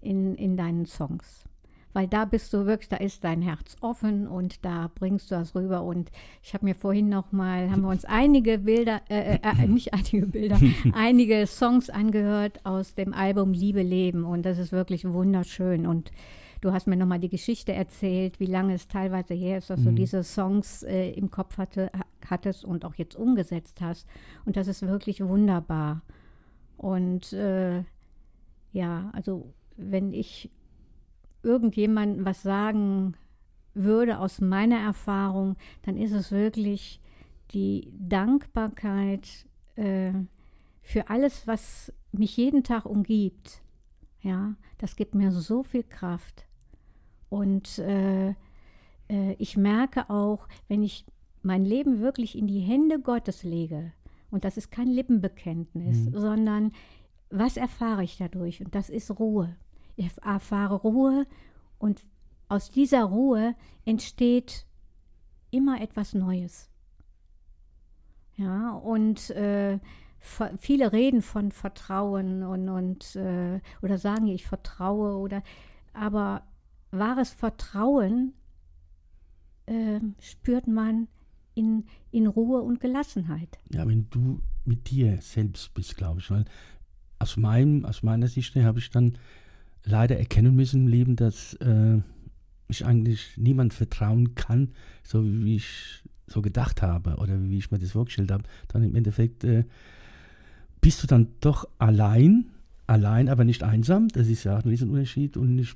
in, 0.02 0.34
in 0.34 0.56
deinen 0.56 0.86
Songs. 0.86 1.44
Weil 1.92 2.06
da 2.06 2.24
bist 2.24 2.52
du 2.52 2.66
wirklich, 2.66 2.88
da 2.88 2.98
ist 2.98 3.24
dein 3.24 3.42
Herz 3.42 3.76
offen 3.80 4.28
und 4.28 4.64
da 4.64 4.92
bringst 4.94 5.28
du 5.30 5.34
das 5.34 5.56
rüber. 5.56 5.82
Und 5.82 6.12
ich 6.40 6.54
habe 6.54 6.64
mir 6.64 6.76
vorhin 6.76 7.08
noch 7.08 7.32
mal, 7.32 7.68
haben 7.68 7.82
wir 7.82 7.88
uns 7.88 8.04
einige 8.04 8.58
Bilder, 8.58 9.00
äh, 9.08 9.38
äh, 9.42 9.66
nicht 9.66 9.92
einige 9.92 10.26
Bilder, 10.26 10.60
einige 10.92 11.48
Songs 11.48 11.90
angehört 11.90 12.64
aus 12.64 12.94
dem 12.94 13.12
Album 13.12 13.52
Liebe 13.52 13.82
Leben. 13.82 14.22
Und 14.22 14.46
das 14.46 14.58
ist 14.58 14.70
wirklich 14.70 15.04
wunderschön. 15.04 15.84
Und 15.84 16.12
du 16.60 16.72
hast 16.72 16.86
mir 16.86 16.96
noch 16.96 17.06
mal 17.08 17.18
die 17.18 17.28
Geschichte 17.28 17.72
erzählt, 17.72 18.38
wie 18.38 18.46
lange 18.46 18.74
es 18.74 18.86
teilweise 18.86 19.34
her 19.34 19.58
ist, 19.58 19.68
dass 19.70 19.82
du 19.82 19.90
diese 19.96 20.22
Songs 20.22 20.84
äh, 20.84 21.10
im 21.10 21.32
Kopf 21.32 21.58
hatte, 21.58 21.90
ha- 21.92 22.04
hattest 22.28 22.64
und 22.64 22.84
auch 22.84 22.94
jetzt 22.94 23.16
umgesetzt 23.16 23.80
hast. 23.80 24.06
Und 24.44 24.56
das 24.56 24.68
ist 24.68 24.82
wirklich 24.86 25.24
wunderbar. 25.26 26.02
Und 26.80 27.34
äh, 27.34 27.84
ja, 28.72 29.10
also 29.12 29.52
wenn 29.76 30.14
ich 30.14 30.50
irgendjemandem 31.42 32.24
was 32.24 32.42
sagen 32.42 33.16
würde 33.74 34.18
aus 34.18 34.40
meiner 34.40 34.78
Erfahrung, 34.78 35.56
dann 35.82 35.98
ist 35.98 36.12
es 36.12 36.32
wirklich 36.32 36.98
die 37.50 37.92
Dankbarkeit 37.98 39.28
äh, 39.76 40.14
für 40.80 41.10
alles, 41.10 41.46
was 41.46 41.92
mich 42.12 42.38
jeden 42.38 42.64
Tag 42.64 42.86
umgibt. 42.86 43.60
Ja, 44.22 44.54
das 44.78 44.96
gibt 44.96 45.14
mir 45.14 45.32
so 45.32 45.62
viel 45.62 45.82
Kraft. 45.82 46.46
Und 47.28 47.78
äh, 47.78 48.30
äh, 49.10 49.34
ich 49.36 49.58
merke 49.58 50.08
auch, 50.08 50.48
wenn 50.66 50.82
ich 50.82 51.04
mein 51.42 51.66
Leben 51.66 52.00
wirklich 52.00 52.38
in 52.38 52.46
die 52.46 52.60
Hände 52.60 53.00
Gottes 53.00 53.42
lege, 53.42 53.92
und 54.30 54.44
das 54.44 54.56
ist 54.56 54.70
kein 54.70 54.88
Lippenbekenntnis, 54.88 56.06
sondern 56.12 56.72
was 57.30 57.56
erfahre 57.56 58.04
ich 58.04 58.16
dadurch? 58.18 58.64
Und 58.64 58.74
das 58.74 58.90
ist 58.90 59.10
Ruhe. 59.18 59.56
Ich 59.96 60.10
erfahre 60.22 60.76
Ruhe 60.76 61.26
und 61.78 62.00
aus 62.48 62.70
dieser 62.70 63.04
Ruhe 63.04 63.54
entsteht 63.84 64.66
immer 65.50 65.80
etwas 65.80 66.14
Neues. 66.14 66.70
Ja, 68.36 68.72
und 68.72 69.30
äh, 69.30 69.78
viele 70.58 70.92
reden 70.92 71.22
von 71.22 71.52
Vertrauen 71.52 72.42
und, 72.42 72.68
und 72.68 73.16
äh, 73.16 73.60
oder 73.82 73.98
sagen, 73.98 74.26
ich 74.28 74.46
vertraue 74.46 75.16
oder 75.16 75.42
aber 75.92 76.42
wahres 76.90 77.30
Vertrauen 77.30 78.34
äh, 79.66 80.00
spürt 80.18 80.66
man 80.66 81.08
in, 81.60 81.84
in 82.10 82.26
Ruhe 82.26 82.62
und 82.62 82.80
Gelassenheit. 82.80 83.58
Ja, 83.72 83.86
wenn 83.86 84.08
du 84.10 84.40
mit 84.64 84.90
dir 84.90 85.18
selbst 85.20 85.74
bist, 85.74 85.96
glaube 85.96 86.20
ich. 86.20 86.30
Weil 86.30 86.46
aus, 87.18 87.36
meinem, 87.36 87.84
aus 87.84 88.02
meiner 88.02 88.28
Sicht 88.28 88.56
habe 88.56 88.78
ich 88.78 88.90
dann 88.90 89.18
leider 89.84 90.18
erkennen 90.18 90.56
müssen 90.56 90.82
im 90.82 90.88
Leben, 90.88 91.16
dass 91.16 91.54
äh, 91.54 91.98
ich 92.68 92.84
eigentlich 92.86 93.36
niemand 93.36 93.74
vertrauen 93.74 94.34
kann, 94.34 94.70
so 95.02 95.22
wie 95.24 95.56
ich 95.56 96.02
so 96.26 96.40
gedacht 96.40 96.80
habe 96.80 97.16
oder 97.16 97.40
wie 97.42 97.58
ich 97.58 97.70
mir 97.70 97.78
das 97.78 97.92
vorgestellt 97.92 98.30
habe. 98.30 98.44
Dann 98.68 98.82
im 98.82 98.94
Endeffekt 98.94 99.44
äh, 99.44 99.64
bist 100.80 101.02
du 101.02 101.06
dann 101.06 101.28
doch 101.40 101.68
allein, 101.78 102.46
allein, 102.86 103.28
aber 103.28 103.44
nicht 103.44 103.62
einsam. 103.62 104.08
Das 104.08 104.28
ist 104.28 104.44
ja 104.44 104.56
auch 104.56 104.64
ein 104.64 104.68
Riesenunterschied. 104.68 105.36
Und 105.36 105.58
ich, 105.58 105.74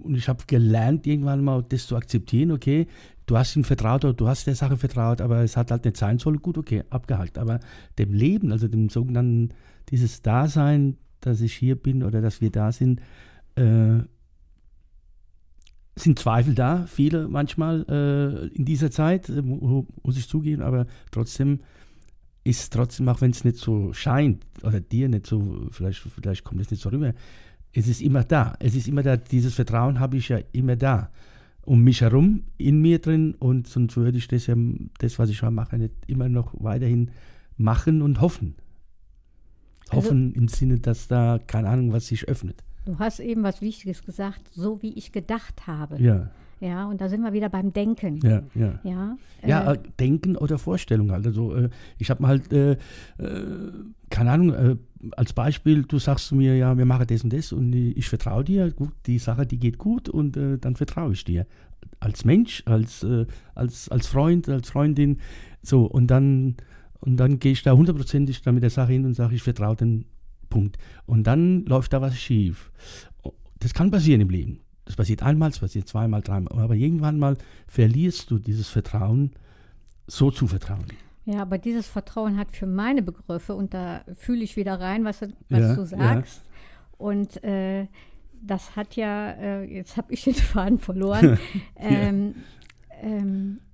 und 0.00 0.14
ich 0.14 0.28
habe 0.28 0.44
gelernt, 0.46 1.06
irgendwann 1.06 1.44
mal 1.44 1.62
das 1.68 1.86
zu 1.86 1.96
akzeptieren, 1.96 2.52
okay, 2.52 2.86
du 3.28 3.36
hast 3.38 3.54
ihm 3.54 3.62
vertraut 3.62 4.04
oder 4.04 4.14
du 4.14 4.26
hast 4.26 4.46
der 4.46 4.56
Sache 4.56 4.76
vertraut, 4.76 5.20
aber 5.20 5.42
es 5.42 5.56
hat 5.56 5.70
halt 5.70 5.84
nicht 5.84 5.96
sein 5.96 6.18
sollen, 6.18 6.42
gut, 6.42 6.58
okay, 6.58 6.82
abgehakt. 6.90 7.38
Aber 7.38 7.60
dem 7.98 8.12
Leben, 8.12 8.50
also 8.50 8.66
dem 8.66 8.88
sogenannten, 8.88 9.50
dieses 9.90 10.22
Dasein, 10.22 10.96
dass 11.20 11.40
ich 11.40 11.52
hier 11.54 11.76
bin 11.76 12.02
oder 12.02 12.20
dass 12.20 12.40
wir 12.40 12.50
da 12.50 12.72
sind, 12.72 13.00
äh, 13.54 13.98
sind 15.94 16.18
Zweifel 16.18 16.54
da, 16.54 16.86
viele 16.86 17.28
manchmal 17.28 17.84
äh, 17.88 18.46
in 18.56 18.64
dieser 18.64 18.90
Zeit, 18.90 19.28
äh, 19.28 19.42
mu- 19.42 19.86
muss 20.02 20.16
ich 20.16 20.28
zugeben, 20.28 20.62
aber 20.62 20.86
trotzdem 21.10 21.60
ist 22.44 22.72
trotzdem, 22.72 23.08
auch 23.08 23.20
wenn 23.20 23.32
es 23.32 23.44
nicht 23.44 23.56
so 23.56 23.92
scheint 23.92 24.46
oder 24.62 24.80
dir 24.80 25.08
nicht 25.08 25.26
so, 25.26 25.66
vielleicht, 25.70 26.00
vielleicht 26.00 26.44
kommt 26.44 26.60
es 26.60 26.70
nicht 26.70 26.82
so 26.82 26.88
rüber, 26.88 27.12
es 27.72 27.88
ist 27.88 28.00
immer 28.00 28.24
da. 28.24 28.54
Es 28.60 28.74
ist 28.74 28.88
immer 28.88 29.02
da, 29.02 29.16
dieses 29.16 29.54
Vertrauen 29.54 30.00
habe 30.00 30.16
ich 30.16 30.28
ja 30.30 30.38
immer 30.52 30.76
da. 30.76 31.10
Um 31.64 31.82
mich 31.84 32.00
herum, 32.00 32.44
in 32.56 32.80
mir 32.80 32.98
drin 32.98 33.34
und 33.34 33.66
sonst 33.66 33.96
würde 33.96 34.16
ich 34.18 34.26
das 34.28 34.46
ja, 34.46 34.54
das, 34.98 35.18
was 35.18 35.28
ich 35.28 35.36
schon 35.36 35.54
mache, 35.54 35.76
nicht 35.76 35.92
immer 36.06 36.28
noch 36.28 36.54
weiterhin 36.58 37.10
machen 37.56 38.00
und 38.02 38.20
hoffen. 38.20 38.54
Also- 39.90 39.96
Hoffen 40.08 40.34
im 40.34 40.48
Sinne, 40.48 40.78
dass 40.78 41.08
da, 41.08 41.38
keine 41.46 41.68
Ahnung, 41.68 41.92
was 41.92 42.06
sich 42.06 42.26
öffnet. 42.28 42.62
Du 42.86 42.98
hast 42.98 43.20
eben 43.20 43.42
was 43.42 43.60
Wichtiges 43.60 44.02
gesagt, 44.02 44.48
so 44.54 44.80
wie 44.82 44.94
ich 44.94 45.12
gedacht 45.12 45.66
habe. 45.66 46.00
Ja, 46.02 46.30
Ja, 46.60 46.86
und 46.86 47.00
da 47.00 47.08
sind 47.08 47.22
wir 47.22 47.32
wieder 47.32 47.48
beim 47.48 47.72
Denken. 47.72 48.18
ja, 48.22 48.42
ja. 48.54 48.78
Ja, 48.82 49.16
Ja, 49.46 49.72
äh, 49.72 49.74
äh, 49.74 49.78
Denken 49.98 50.36
oder 50.36 50.58
Vorstellung 50.58 51.12
halt. 51.12 51.26
Also 51.26 51.54
äh, 51.54 51.70
ich 51.98 52.10
habe 52.10 52.26
halt, 52.26 52.52
äh, 52.52 52.72
äh, 52.72 52.76
keine 54.10 54.32
Ahnung, 54.32 54.54
äh, 54.54 54.76
als 55.16 55.32
Beispiel, 55.32 55.84
du 55.84 55.98
sagst 55.98 56.26
zu 56.26 56.34
mir, 56.34 56.56
ja, 56.56 56.76
wir 56.76 56.84
machen 56.84 57.06
das 57.06 57.22
und 57.22 57.32
das 57.32 57.52
und 57.52 57.72
ich, 57.72 58.08
vertraue 58.08 58.42
dir, 58.42 58.72
gut, 58.72 58.92
die 59.06 59.18
Sache, 59.18 59.46
die 59.46 59.58
geht 59.58 59.78
gut 59.78 60.08
und 60.08 60.36
dann 60.36 60.74
vertraue 60.74 61.12
ich 61.12 61.24
dir. 61.24 61.46
Als 62.00 62.24
Mensch, 62.24 62.64
als, 62.66 63.06
als, 63.54 63.88
als 63.90 64.06
Freund, 64.08 64.48
als 64.48 64.70
Freundin, 64.70 65.20
so 65.62 65.84
und 65.84 66.08
dann, 66.08 66.56
und 66.98 67.16
dann 67.16 67.38
gehe 67.38 67.52
ich 67.52 67.62
da 67.62 67.76
hundertprozentig 67.76 68.44
mit 68.46 68.64
der 68.64 68.70
Sache 68.70 68.90
hin 68.90 69.04
und 69.04 69.14
sage, 69.14 69.36
ich 69.36 69.42
vertraue 69.44 69.76
den 69.76 70.04
Punkt. 70.48 70.78
Und 71.06 71.28
dann 71.28 71.64
läuft 71.66 71.92
da 71.92 72.00
was 72.00 72.18
schief. 72.18 72.72
Das 73.60 73.74
kann 73.74 73.92
passieren 73.92 74.20
im 74.20 74.30
Leben. 74.30 74.60
Das 74.88 74.96
passiert 74.96 75.22
einmal, 75.22 75.50
das 75.50 75.58
passiert 75.58 75.86
zweimal, 75.86 76.22
dreimal. 76.22 76.58
Aber 76.64 76.74
irgendwann 76.74 77.18
mal 77.18 77.36
verlierst 77.66 78.30
du 78.30 78.38
dieses 78.38 78.68
Vertrauen, 78.68 79.32
so 80.06 80.30
zu 80.30 80.46
vertrauen. 80.46 80.86
ja, 81.26 81.42
aber 81.42 81.58
dieses 81.58 81.86
Vertrauen 81.86 82.38
hat 82.38 82.52
für 82.52 82.66
meine 82.66 83.02
Begriffe, 83.02 83.54
und 83.54 83.74
da 83.74 84.00
fühle 84.16 84.42
ich 84.42 84.56
wieder 84.56 84.80
rein, 84.80 85.04
was, 85.04 85.20
was 85.20 85.30
Ja, 85.50 85.74
du 85.74 85.80
ja. 85.82 85.86
sagst. 85.86 86.40
Und 86.96 87.44
äh, 87.44 87.86
das 88.42 88.76
hat 88.76 88.96
ja, 88.96 89.32
äh, 89.32 89.64
jetzt 89.64 89.98
habe 89.98 90.12
ich 90.14 90.24
den 90.24 90.34
Faden 90.52 90.78
verloren. 90.78 91.38
ähm, 91.76 92.34
ähm, 93.02 93.58
äh, 93.60 93.67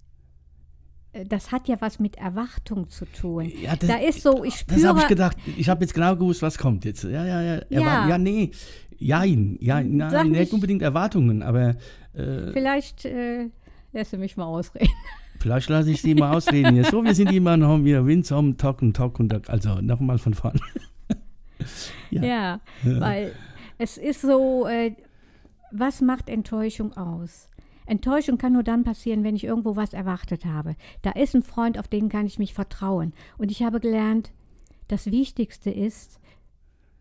das 1.29 1.53
hat 1.53 1.69
ja 1.69 1.77
was 1.81 1.99
mit 2.01 2.17
Erwartung 2.17 2.89
zu 2.89 3.05
tun. 3.07 3.51
Ja, 3.63 3.77
das- 3.77 3.89
da 3.89 3.97
ist 3.97 4.23
so, 4.23 4.43
ich 4.45 4.65
Das 4.67 4.85
habe 4.85 4.99
ich 4.99 5.05
spüre, 5.05 5.09
gedacht. 5.09 5.37
Ich 5.57 5.69
habe 5.69 5.83
jetzt 5.83 5.95
genau 5.95 6.17
gewusst, 6.17 6.43
was 6.43 6.59
kommt 6.59 6.85
jetzt. 6.85 7.05
Ja, 7.05 7.25
ja, 7.25 7.41
ja. 7.43 7.61
Ja. 7.71 8.09
Ja 8.09 8.19
nee. 8.19 8.51
Jein. 8.99 9.59
Ja, 9.61 9.83
Sag 10.11 10.29
nicht 10.29 10.53
unbedingt 10.53 10.83
Erwartungen, 10.83 11.43
aber 11.43 11.77
äh, 12.15 12.53
vielleicht 12.53 13.05
äh, 13.05 13.49
lässt 13.93 14.13
du 14.13 14.19
mich 14.19 14.37
mal 14.37 14.45
ausreden. 14.45 14.89
vielleicht 15.41 15.69
lasse 15.69 15.91
ich 15.91 16.01
sie 16.01 16.15
mal 16.15 16.35
ausreden. 16.35 16.75
hier. 16.75 16.85
So, 16.85 17.03
wir 17.05 17.15
sind 17.15 17.33
immer 17.33 17.57
noch 17.57 17.83
wir 17.85 18.07
Windsum, 18.07 18.57
Talk 18.57 18.83
und 18.83 18.95
Talk 18.97 19.19
und 19.21 19.29
Talk. 19.31 19.51
Also 19.51 19.81
nochmal 19.81 20.19
von 20.19 20.35
vorne. 20.35 20.61
Ja. 22.11 22.23
Ja, 22.23 22.61
weil 22.85 23.33
es 23.79 23.97
ist 23.97 24.21
so, 24.21 24.67
äh, 24.67 24.93
was 25.73 26.01
macht 26.01 26.29
Enttäuschung 26.29 26.93
aus? 26.97 27.49
Enttäuschung 27.87 28.39
kann 28.39 28.53
nur 28.55 28.63
dann 28.63 28.85
passieren, 28.85 29.25
wenn 29.25 29.37
ich 29.37 29.45
irgendwo 29.45 29.77
was 29.77 29.93
erwartet 29.93 30.45
habe. 30.47 30.75
Da 31.03 31.11
ist 31.11 31.35
ein 31.35 31.43
Freund, 31.43 31.79
auf 31.79 31.89
den 31.89 32.09
kann 32.09 32.27
ich 32.27 32.39
mich 32.39 32.55
vertrauen. 32.55 33.13
Und 33.39 33.51
ich 33.51 33.63
habe 33.63 33.81
gelernt, 33.81 34.33
das 34.89 35.07
Wichtigste 35.07 35.71
ist, 35.71 36.21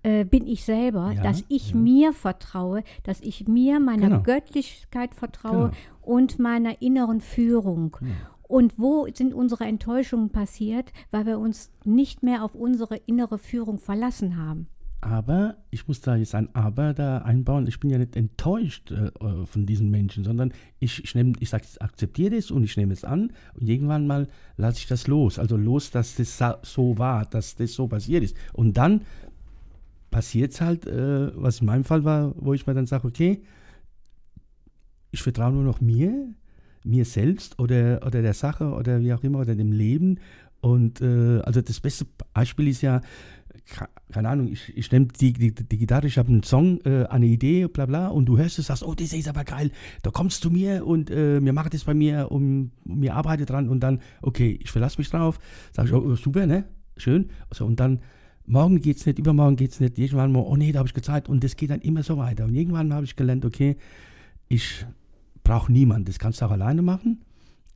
äh, 0.03 0.25
bin 0.25 0.45
ich 0.47 0.65
selber, 0.65 1.13
Ja, 1.13 1.23
dass 1.23 1.43
ich 1.47 1.71
ja. 1.71 1.77
mir 1.77 2.13
vertraue, 2.13 2.83
dass 3.03 3.21
ich 3.21 3.47
mir 3.47 3.79
meiner 3.79 4.09
Genau. 4.09 4.21
Göttlichkeit 4.23 5.15
vertraue 5.15 5.69
Genau. 5.69 5.73
und 6.01 6.39
meiner 6.39 6.81
inneren 6.81 7.21
Führung. 7.21 7.95
Und 8.47 8.77
wo 8.77 9.07
sind 9.13 9.33
unsere 9.33 9.63
Enttäuschungen 9.63 10.29
passiert? 10.29 10.91
Weil 11.11 11.25
wir 11.25 11.39
uns 11.39 11.71
nicht 11.85 12.21
mehr 12.23 12.43
auf 12.43 12.53
unsere 12.55 12.97
innere 13.05 13.37
Führung 13.37 13.77
verlassen 13.79 14.37
haben. 14.37 14.67
Aber 15.05 15.57
ich 15.69 15.85
muss 15.89 15.99
da 15.99 16.15
jetzt 16.15 16.33
ein 16.33 16.47
Aber 16.55 16.93
da 16.93 17.17
einbauen. 17.17 17.67
Ich 17.67 17.81
bin 17.81 17.89
ja 17.89 17.97
nicht 17.97 18.15
enttäuscht 18.15 18.89
äh, 18.91 19.07
äh, 19.07 19.45
von 19.45 19.65
diesen 19.65 19.89
Menschen, 19.89 20.23
sondern 20.23 20.53
ich, 20.79 21.03
ich, 21.03 21.13
nehm, 21.13 21.33
ich 21.41 21.49
sage, 21.49 21.65
ich 21.69 21.81
akzeptiere 21.81 22.37
das 22.37 22.51
und 22.51 22.63
ich 22.63 22.77
nehme 22.77 22.93
es 22.93 23.03
an 23.03 23.33
und 23.59 23.67
irgendwann 23.67 24.07
mal 24.07 24.29
lasse 24.55 24.77
ich 24.77 24.87
das 24.87 25.07
los. 25.07 25.39
Also 25.39 25.57
los, 25.57 25.91
dass 25.91 26.15
das 26.15 26.41
so 26.61 26.97
war, 26.97 27.25
dass 27.25 27.55
das 27.55 27.73
so 27.73 27.89
passiert 27.89 28.23
ist. 28.23 28.37
Und 28.53 28.77
dann 28.77 29.01
passiert 30.09 30.53
es 30.53 30.61
halt, 30.61 30.87
äh, 30.87 31.35
was 31.35 31.59
in 31.59 31.65
meinem 31.65 31.83
Fall 31.83 32.05
war, 32.05 32.33
wo 32.37 32.53
ich 32.53 32.65
mir 32.65 32.73
dann 32.73 32.85
sage, 32.85 33.05
okay, 33.05 33.43
ich 35.11 35.21
vertraue 35.21 35.51
nur 35.51 35.65
noch 35.65 35.81
mir, 35.81 36.33
mir 36.85 37.03
selbst 37.03 37.59
oder, 37.59 37.99
oder 38.05 38.21
der 38.21 38.33
Sache 38.33 38.71
oder 38.71 39.01
wie 39.01 39.13
auch 39.13 39.23
immer 39.23 39.39
oder 39.39 39.55
dem 39.55 39.73
Leben. 39.73 40.19
Und 40.61 41.01
äh, 41.01 41.41
also 41.41 41.59
das 41.59 41.81
beste 41.81 42.05
Beispiel 42.33 42.69
ist 42.69 42.83
ja, 42.83 43.01
keine 44.11 44.29
Ahnung, 44.29 44.51
ich, 44.51 44.75
ich 44.75 44.91
nehme 44.91 45.07
die, 45.07 45.33
die, 45.33 45.53
die 45.53 45.77
Gitarre, 45.77 46.07
ich 46.07 46.17
habe 46.17 46.29
einen 46.29 46.43
Song, 46.43 46.81
äh, 46.85 47.05
eine 47.05 47.25
Idee, 47.25 47.67
bla 47.67 47.85
bla, 47.85 48.07
und 48.07 48.25
du 48.25 48.37
hörst 48.37 48.59
es, 48.59 48.67
sagst, 48.67 48.83
oh, 48.83 48.93
das 48.93 49.13
ist 49.13 49.27
aber 49.27 49.43
geil, 49.43 49.71
da 50.01 50.11
kommst 50.11 50.43
du 50.43 50.49
mir 50.49 50.85
und 50.85 51.09
äh, 51.09 51.41
wir 51.43 51.53
machen 51.53 51.69
das 51.71 51.85
bei 51.85 51.93
mir 51.93 52.31
und, 52.31 52.71
wir 52.83 53.15
arbeiten 53.15 53.45
dran 53.45 53.69
und 53.69 53.79
dann, 53.79 54.01
okay, 54.21 54.59
ich 54.61 54.69
verlasse 54.69 54.97
mich 54.97 55.09
drauf, 55.09 55.39
sag 55.71 55.85
ich, 55.85 55.93
oh, 55.93 56.15
super, 56.15 56.45
ne, 56.45 56.65
schön, 56.97 57.29
also, 57.49 57.65
und 57.65 57.79
dann, 57.79 58.01
morgen 58.45 58.81
geht's 58.81 59.05
nicht, 59.05 59.19
übermorgen 59.19 59.55
geht's 59.55 59.79
nicht, 59.79 59.97
irgendwann 59.97 60.31
mal, 60.31 60.41
oh 60.41 60.57
nee, 60.57 60.71
da 60.71 60.79
habe 60.79 60.87
ich 60.87 60.93
gezeigt 60.93 61.29
und 61.29 61.43
das 61.43 61.55
geht 61.55 61.69
dann 61.69 61.81
immer 61.81 62.03
so 62.03 62.17
weiter. 62.17 62.43
Und 62.43 62.55
irgendwann 62.55 62.93
habe 62.93 63.05
ich 63.05 63.15
gelernt, 63.15 63.45
okay, 63.45 63.77
ich 64.49 64.85
brauche 65.45 65.71
niemanden, 65.71 66.05
das 66.05 66.19
kannst 66.19 66.41
du 66.41 66.45
auch 66.45 66.51
alleine 66.51 66.81
machen 66.81 67.23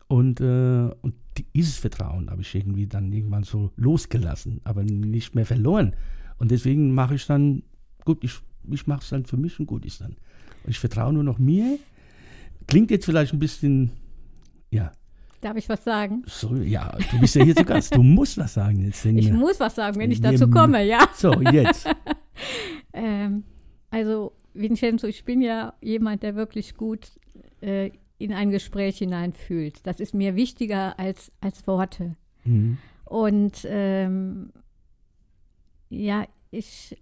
und, 0.07 0.39
äh, 0.41 0.89
und 1.01 1.15
dieses 1.55 1.77
Vertrauen 1.77 2.29
habe 2.29 2.41
ich 2.41 2.55
irgendwie 2.55 2.87
dann 2.87 3.11
irgendwann 3.11 3.43
so 3.43 3.71
losgelassen, 3.75 4.61
aber 4.63 4.83
nicht 4.83 5.35
mehr 5.35 5.45
verloren. 5.45 5.95
Und 6.39 6.51
deswegen 6.51 6.93
mache 6.93 7.15
ich 7.15 7.25
dann, 7.25 7.63
gut, 8.05 8.23
ich, 8.23 8.39
ich 8.69 8.87
mache 8.87 9.01
es 9.01 9.09
dann 9.09 9.25
für 9.25 9.37
mich 9.37 9.59
und 9.59 9.65
gut 9.65 9.85
ist 9.85 10.01
dann. 10.01 10.11
Und 10.63 10.69
ich 10.69 10.79
vertraue 10.79 11.13
nur 11.13 11.23
noch 11.23 11.39
mir. 11.39 11.77
Klingt 12.67 12.91
jetzt 12.91 13.05
vielleicht 13.05 13.33
ein 13.33 13.39
bisschen, 13.39 13.91
ja, 14.71 14.91
Darf 15.41 15.55
ich 15.55 15.69
was 15.69 15.83
sagen? 15.83 16.23
so, 16.25 16.55
ja, 16.55 16.97
du 17.11 17.19
bist 17.19 17.35
ja 17.35 17.43
hier 17.43 17.55
zu 17.55 17.63
Gast, 17.63 17.93
du 17.93 18.01
musst 18.01 18.37
was 18.39 18.55
sagen 18.55 18.83
jetzt. 18.83 19.05
denn, 19.05 19.19
Ich 19.19 19.31
muss 19.31 19.59
was 19.59 19.75
sagen, 19.75 19.99
wenn 19.99 20.09
ich 20.09 20.19
dazu 20.19 20.49
komme, 20.49 20.83
ja. 20.83 21.07
So, 21.15 21.31
jetzt. 21.41 21.87
Ähm, 22.93 23.43
also, 23.91 24.33
Vincenzo, 24.55 25.05
ich 25.05 25.23
bin 25.23 25.41
ja 25.41 25.73
jemand, 25.81 26.23
der 26.23 26.35
wirklich 26.35 26.73
gut 26.75 27.11
äh, 27.61 27.91
in 28.17 28.33
ein 28.33 28.49
Gespräch 28.49 28.97
hineinfühlt. 28.97 29.85
Das 29.85 29.99
ist 29.99 30.13
mir 30.13 30.35
wichtiger 30.35 30.97
als, 30.99 31.31
als 31.41 31.67
Worte. 31.67 32.15
Mhm. 32.43 32.77
Und 33.05 33.65
ähm, 33.69 34.51
ja, 35.89 36.25
ich, 36.51 36.97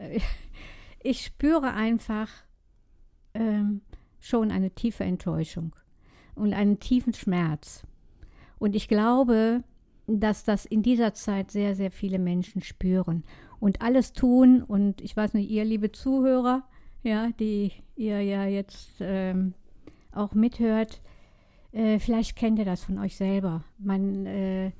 ich 1.03 1.21
spüre 1.21 1.73
einfach 1.73 2.29
ähm, 3.33 3.81
schon 4.19 4.51
eine 4.51 4.71
tiefe 4.71 5.03
Enttäuschung 5.03 5.75
und 6.35 6.53
einen 6.53 6.79
tiefen 6.79 7.13
Schmerz. 7.13 7.83
Und 8.57 8.75
ich 8.75 8.87
glaube, 8.87 9.63
dass 10.07 10.43
das 10.43 10.65
in 10.65 10.83
dieser 10.83 11.13
Zeit 11.13 11.51
sehr, 11.51 11.75
sehr 11.75 11.91
viele 11.91 12.19
Menschen 12.19 12.61
spüren 12.61 13.23
und 13.59 13.81
alles 13.81 14.13
tun. 14.13 14.61
Und 14.61 15.01
ich 15.01 15.15
weiß 15.15 15.33
nicht, 15.33 15.49
ihr 15.49 15.65
liebe 15.65 15.91
Zuhörer, 15.91 16.67
ja, 17.03 17.29
die 17.39 17.71
ihr 17.95 18.21
ja 18.21 18.45
jetzt 18.45 18.95
ähm, 18.99 19.53
auch 20.15 20.33
mithört, 20.33 21.01
äh, 21.71 21.99
vielleicht 21.99 22.35
kennt 22.35 22.59
ihr 22.59 22.65
das 22.65 22.83
von 22.83 22.99
euch 22.99 23.15
selber. 23.17 23.63
Man 23.77 24.25
äh, 24.25 24.71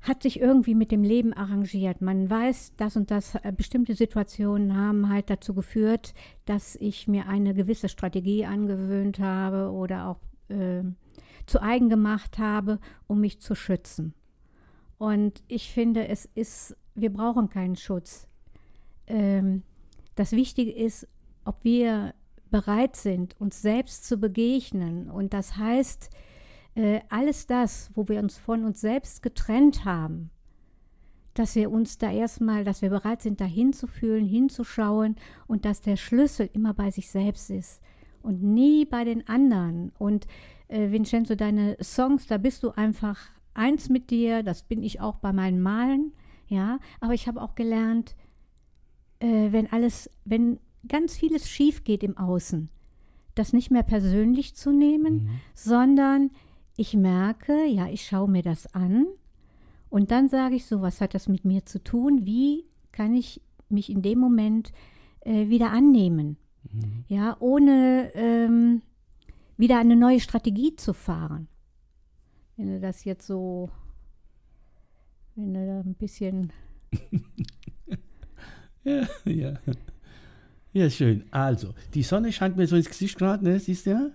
hat 0.00 0.22
sich 0.22 0.40
irgendwie 0.40 0.74
mit 0.74 0.92
dem 0.92 1.02
Leben 1.02 1.32
arrangiert. 1.32 2.00
Man 2.00 2.30
weiß, 2.30 2.74
das 2.76 2.96
und 2.96 3.10
das, 3.10 3.34
äh, 3.34 3.52
bestimmte 3.54 3.94
Situationen 3.94 4.76
haben 4.76 5.08
halt 5.08 5.28
dazu 5.28 5.52
geführt, 5.54 6.14
dass 6.46 6.76
ich 6.76 7.06
mir 7.08 7.26
eine 7.26 7.54
gewisse 7.54 7.88
Strategie 7.88 8.46
angewöhnt 8.46 9.18
habe 9.18 9.70
oder 9.70 10.06
auch 10.08 10.20
äh, 10.48 10.84
zu 11.46 11.60
eigen 11.60 11.88
gemacht 11.88 12.38
habe, 12.38 12.78
um 13.06 13.20
mich 13.20 13.40
zu 13.40 13.54
schützen. 13.54 14.14
Und 14.96 15.42
ich 15.48 15.72
finde, 15.72 16.08
es 16.08 16.26
ist, 16.34 16.76
wir 16.94 17.12
brauchen 17.12 17.48
keinen 17.48 17.76
Schutz. 17.76 18.28
Ähm, 19.06 19.62
das 20.14 20.32
Wichtige 20.32 20.72
ist, 20.72 21.08
ob 21.44 21.64
wir 21.64 22.14
bereit 22.50 22.96
sind, 22.96 23.40
uns 23.40 23.62
selbst 23.62 24.04
zu 24.04 24.18
begegnen. 24.18 25.10
Und 25.10 25.32
das 25.32 25.56
heißt, 25.56 26.10
äh, 26.74 27.00
alles 27.08 27.46
das, 27.46 27.90
wo 27.94 28.08
wir 28.08 28.20
uns 28.20 28.38
von 28.38 28.64
uns 28.64 28.80
selbst 28.80 29.22
getrennt 29.22 29.84
haben, 29.84 30.30
dass 31.34 31.54
wir 31.54 31.70
uns 31.70 31.98
da 31.98 32.10
erstmal, 32.10 32.64
dass 32.64 32.82
wir 32.82 32.90
bereit 32.90 33.22
sind, 33.22 33.40
da 33.40 33.44
hinzufühlen, 33.44 34.24
hinzuschauen 34.24 35.16
und 35.46 35.64
dass 35.64 35.80
der 35.80 35.96
Schlüssel 35.96 36.50
immer 36.52 36.74
bei 36.74 36.90
sich 36.90 37.10
selbst 37.10 37.50
ist 37.50 37.80
und 38.22 38.42
nie 38.42 38.84
bei 38.84 39.04
den 39.04 39.28
anderen. 39.28 39.92
Und 39.98 40.26
äh, 40.68 40.90
Vincenzo, 40.90 41.34
deine 41.34 41.76
Songs, 41.82 42.26
da 42.26 42.38
bist 42.38 42.62
du 42.62 42.70
einfach 42.70 43.18
eins 43.54 43.88
mit 43.88 44.10
dir, 44.10 44.42
das 44.42 44.62
bin 44.62 44.82
ich 44.82 45.00
auch 45.00 45.16
bei 45.16 45.32
meinen 45.32 45.60
Malen, 45.60 46.12
ja, 46.46 46.78
aber 47.00 47.14
ich 47.14 47.28
habe 47.28 47.40
auch 47.40 47.54
gelernt, 47.54 48.16
äh, 49.20 49.52
wenn 49.52 49.70
alles, 49.70 50.10
wenn 50.24 50.58
ganz 50.88 51.16
vieles 51.16 51.48
schief 51.48 51.84
geht 51.84 52.02
im 52.02 52.16
Außen, 52.16 52.68
das 53.34 53.52
nicht 53.52 53.70
mehr 53.70 53.82
persönlich 53.82 54.54
zu 54.54 54.72
nehmen, 54.72 55.28
sondern 55.54 56.30
ich 56.76 56.94
merke, 56.94 57.66
ja, 57.66 57.88
ich 57.88 58.06
schaue 58.06 58.28
mir 58.30 58.42
das 58.42 58.74
an 58.74 59.06
und 59.88 60.10
dann 60.10 60.28
sage 60.28 60.54
ich 60.54 60.66
so, 60.66 60.82
was 60.82 61.00
hat 61.00 61.14
das 61.14 61.28
mit 61.28 61.44
mir 61.44 61.66
zu 61.66 61.82
tun? 61.82 62.24
Wie 62.24 62.64
kann 62.92 63.14
ich 63.14 63.40
mich 63.68 63.90
in 63.90 64.02
dem 64.02 64.18
Moment 64.18 64.72
äh, 65.20 65.48
wieder 65.48 65.70
annehmen? 65.70 66.36
Ja, 67.08 67.36
ohne 67.40 68.10
ähm, 68.14 68.82
wieder 69.56 69.78
eine 69.78 69.96
neue 69.96 70.20
Strategie 70.20 70.76
zu 70.76 70.92
fahren. 70.92 71.48
Wenn 72.56 72.74
du 72.74 72.80
das 72.80 73.04
jetzt 73.04 73.26
so, 73.26 73.70
wenn 75.34 75.54
du 75.54 75.66
da 75.66 75.80
ein 75.80 75.94
bisschen 75.94 76.52
Ja, 78.84 79.06
ja. 79.24 79.54
Ja, 80.72 80.88
schön. 80.88 81.24
Also, 81.30 81.74
die 81.94 82.02
Sonne 82.02 82.32
scheint 82.32 82.56
mir 82.56 82.66
so 82.66 82.76
ins 82.76 82.88
Gesicht 82.88 83.18
gerade, 83.18 83.44
ne? 83.44 83.58
Siehst 83.58 83.86
du 83.86 83.90
ja? 83.90 84.10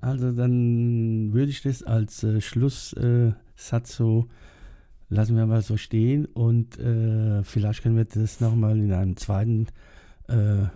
Also, 0.00 0.32
dann 0.32 1.32
würde 1.32 1.50
ich 1.50 1.62
das 1.62 1.82
als 1.82 2.22
äh, 2.22 2.40
Schlusssatz 2.40 3.90
äh, 3.90 3.94
so 3.94 4.28
lassen 5.08 5.36
wir 5.36 5.46
mal 5.46 5.62
so 5.62 5.76
stehen 5.76 6.26
und 6.26 6.78
äh, 6.78 7.42
vielleicht 7.44 7.82
können 7.82 7.96
wir 7.96 8.04
das 8.04 8.40
nochmal 8.40 8.78
in 8.78 8.92
einem 8.92 9.16
zweiten 9.16 9.66
äh, 10.28 10.66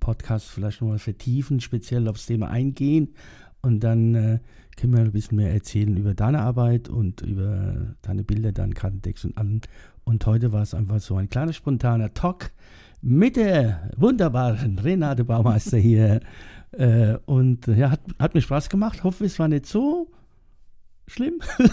Podcast 0.00 0.48
vielleicht 0.48 0.80
nochmal 0.80 0.98
vertiefen, 0.98 1.60
speziell 1.60 2.08
aufs 2.08 2.26
Thema 2.26 2.48
eingehen 2.48 3.14
und 3.62 3.80
dann 3.80 4.14
äh, 4.14 4.38
können 4.76 4.94
wir 4.94 5.00
ein 5.00 5.12
bisschen 5.12 5.36
mehr 5.36 5.52
erzählen 5.52 5.96
über 5.96 6.14
deine 6.14 6.40
Arbeit 6.40 6.88
und 6.88 7.20
über 7.20 7.94
deine 8.02 8.24
Bilder, 8.24 8.52
deinen 8.52 8.74
Kartentext 8.74 9.24
und 9.24 9.36
allem. 9.36 9.60
Und 10.04 10.24
heute 10.24 10.52
war 10.52 10.62
es 10.62 10.72
einfach 10.72 11.00
so 11.00 11.16
ein 11.16 11.28
kleiner 11.28 11.52
spontaner 11.52 12.14
Talk 12.14 12.52
mit 13.00 13.36
der 13.36 13.90
wunderbaren 13.96 14.78
Renate 14.78 15.24
Baumeister 15.24 15.78
hier. 15.78 16.20
Äh, 16.72 17.16
und 17.24 17.66
ja, 17.66 17.92
hat, 17.92 18.00
hat 18.18 18.34
mir 18.34 18.42
Spaß 18.42 18.68
gemacht. 18.68 19.02
Hoffe, 19.02 19.24
es 19.24 19.38
war 19.38 19.48
nicht 19.48 19.64
so 19.64 20.12
schlimm. 21.06 21.40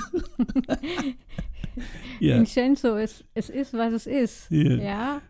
ja. 2.22 2.38
Vincenzo, 2.38 2.96
es, 2.96 3.26
es 3.34 3.50
ist, 3.50 3.74
was 3.74 3.92
es 3.92 4.08
ist. 4.08 4.50
Ja. 4.50 4.78
ja. 4.78 5.22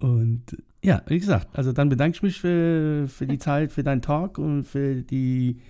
Und 0.00 0.42
ja, 0.82 1.00
wie 1.06 1.20
gesagt, 1.20 1.56
also 1.56 1.72
dann 1.72 1.88
bedanke 1.88 2.16
ich 2.16 2.22
mich 2.24 2.40
für, 2.40 3.06
für 3.06 3.28
die 3.28 3.38
Zeit, 3.38 3.72
für 3.72 3.84
deinen 3.84 4.02
Talk 4.02 4.36
und 4.38 4.64
für 4.64 4.96
die 5.02 5.60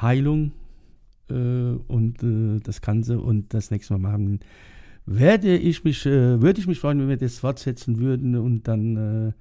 Heilung 0.00 0.52
äh, 1.28 1.34
und 1.34 2.22
äh, 2.22 2.58
das 2.60 2.80
Ganze. 2.80 3.20
Und 3.20 3.54
das 3.54 3.70
nächste 3.70 3.92
Mal 3.92 4.12
machen 4.12 4.40
werde 5.06 5.56
ich 5.56 5.84
mich, 5.84 6.06
äh, 6.06 6.40
würde 6.40 6.60
ich 6.60 6.66
mich 6.66 6.80
freuen, 6.80 7.00
wenn 7.00 7.08
wir 7.08 7.16
das 7.16 7.38
fortsetzen 7.38 7.98
würden 7.98 8.36
und 8.36 8.68
dann 8.68 8.96
äh, 9.28 9.32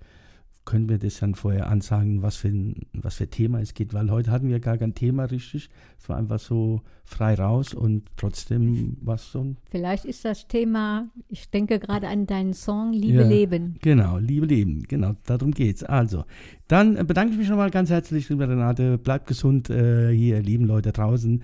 können 0.66 0.90
wir 0.90 1.00
das 1.00 1.20
dann 1.20 1.34
vorher 1.36 1.68
ansagen, 1.68 2.22
was 2.22 2.36
für, 2.36 2.50
ein, 2.50 2.86
was 2.94 3.16
für 3.16 3.28
Thema 3.28 3.60
es 3.62 3.74
geht, 3.74 3.94
weil 3.94 4.12
heute 4.12 4.32
hatten 4.32 4.48
wir 4.48 4.60
gar 4.60 4.78
kein 4.78 4.94
Thema 4.94 5.26
richtig. 5.26 5.70
Es 6.00 6.08
war 6.08 6.18
einfach 6.18 6.40
so 6.40 6.82
frei 7.04 7.34
raus 7.34 7.74
und 7.74 8.04
trotzdem 8.16 8.98
was 9.02 9.32
so. 9.32 9.56
Vielleicht 9.70 10.06
ist 10.06 10.24
das 10.24 10.48
Thema, 10.48 11.10
ich 11.28 11.50
denke 11.50 11.80
gerade 11.80 12.08
an 12.08 12.28
deinen 12.28 12.54
Song 12.54 12.94
Liebe 12.94 13.24
ja, 13.24 13.28
Leben. 13.28 13.76
Genau, 13.82 14.18
Liebe 14.20 14.46
Leben, 14.46 14.84
genau, 14.84 15.14
darum 15.26 15.52
geht's. 15.52 15.84
Also, 15.84 16.26
dann 16.68 17.06
bedanke 17.08 17.34
ich 17.34 17.40
mich 17.40 17.50
nochmal 17.50 17.72
ganz 17.72 17.90
herzlich, 17.90 18.30
liebe 18.30 18.48
Renate. 18.48 18.98
Bleibt 18.98 19.28
gesund 19.28 19.70
äh, 19.70 20.16
hier, 20.16 20.42
lieben 20.42 20.66
Leute 20.66 20.92
draußen. 20.92 21.44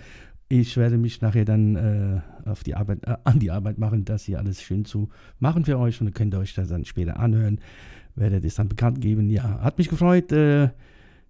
Ich 0.49 0.77
werde 0.77 0.97
mich 0.97 1.21
nachher 1.21 1.45
dann 1.45 1.75
äh, 1.75 2.49
auf 2.49 2.63
die 2.63 2.75
Arbeit, 2.75 3.03
äh, 3.05 3.17
an 3.23 3.39
die 3.39 3.51
Arbeit 3.51 3.77
machen, 3.77 4.05
das 4.05 4.23
hier 4.23 4.39
alles 4.39 4.61
schön 4.61 4.85
zu 4.85 5.09
machen 5.39 5.65
für 5.65 5.77
euch 5.77 5.99
und 5.99 6.13
könnt 6.13 6.33
ihr 6.33 6.39
euch 6.39 6.53
das 6.53 6.69
dann 6.69 6.85
später 6.85 7.19
anhören 7.19 7.59
werde 8.17 8.41
das 8.41 8.55
dann 8.55 8.67
bekannt 8.67 9.01
geben. 9.01 9.29
Ja, 9.29 9.59
hat 9.61 9.77
mich 9.77 9.89
gefreut. 9.89 10.31
Äh, 10.31 10.69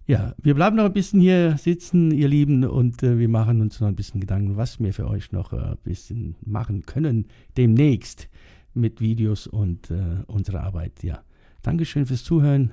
ja, 0.06 0.34
wir 0.38 0.54
bleiben 0.54 0.76
noch 0.76 0.86
ein 0.86 0.92
bisschen 0.92 1.20
hier 1.20 1.56
sitzen, 1.58 2.10
ihr 2.10 2.28
Lieben, 2.28 2.64
und 2.64 3.02
äh, 3.02 3.18
wir 3.18 3.28
machen 3.28 3.60
uns 3.60 3.78
noch 3.80 3.88
ein 3.88 3.96
bisschen 3.96 4.20
Gedanken, 4.20 4.56
was 4.56 4.80
wir 4.80 4.94
für 4.94 5.06
euch 5.06 5.32
noch 5.32 5.52
äh, 5.52 5.56
ein 5.58 5.76
bisschen 5.84 6.34
machen 6.44 6.86
können 6.86 7.26
demnächst 7.56 8.28
mit 8.72 9.00
Videos 9.00 9.46
und 9.46 9.90
äh, 9.90 10.22
unserer 10.26 10.62
Arbeit. 10.62 11.02
Ja, 11.02 11.22
Dankeschön 11.62 12.06
fürs 12.06 12.24
Zuhören. 12.24 12.72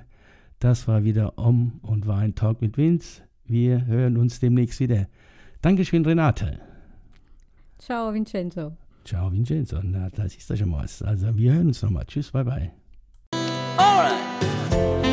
Das 0.60 0.88
war 0.88 1.04
wieder 1.04 1.38
Om 1.38 1.80
und 1.82 2.08
war 2.08 2.20
ein 2.20 2.36
Talk 2.36 2.62
mit 2.62 2.78
Vince. 2.78 3.24
Wir 3.46 3.86
hören 3.86 4.16
uns 4.16 4.40
demnächst 4.40 4.80
wieder. 4.80 5.08
Dankeschön, 5.66 6.06
Renate. 6.06 6.60
Ciao, 7.80 8.14
Vincenzo. 8.14 8.78
Ciao, 9.04 9.32
Vincenzo. 9.32 9.80
Na, 9.82 10.12
das 10.12 10.36
ist 10.36 10.48
ja 10.48 10.56
schon 10.56 10.72
was. 10.72 11.02
Also, 11.02 11.36
wir 11.36 11.54
hören 11.54 11.70
uns 11.70 11.82
nochmal. 11.82 12.06
Tschüss, 12.06 12.30
bye, 12.30 12.44
bye. 12.44 12.72
All 13.76 14.04
right. 14.04 15.05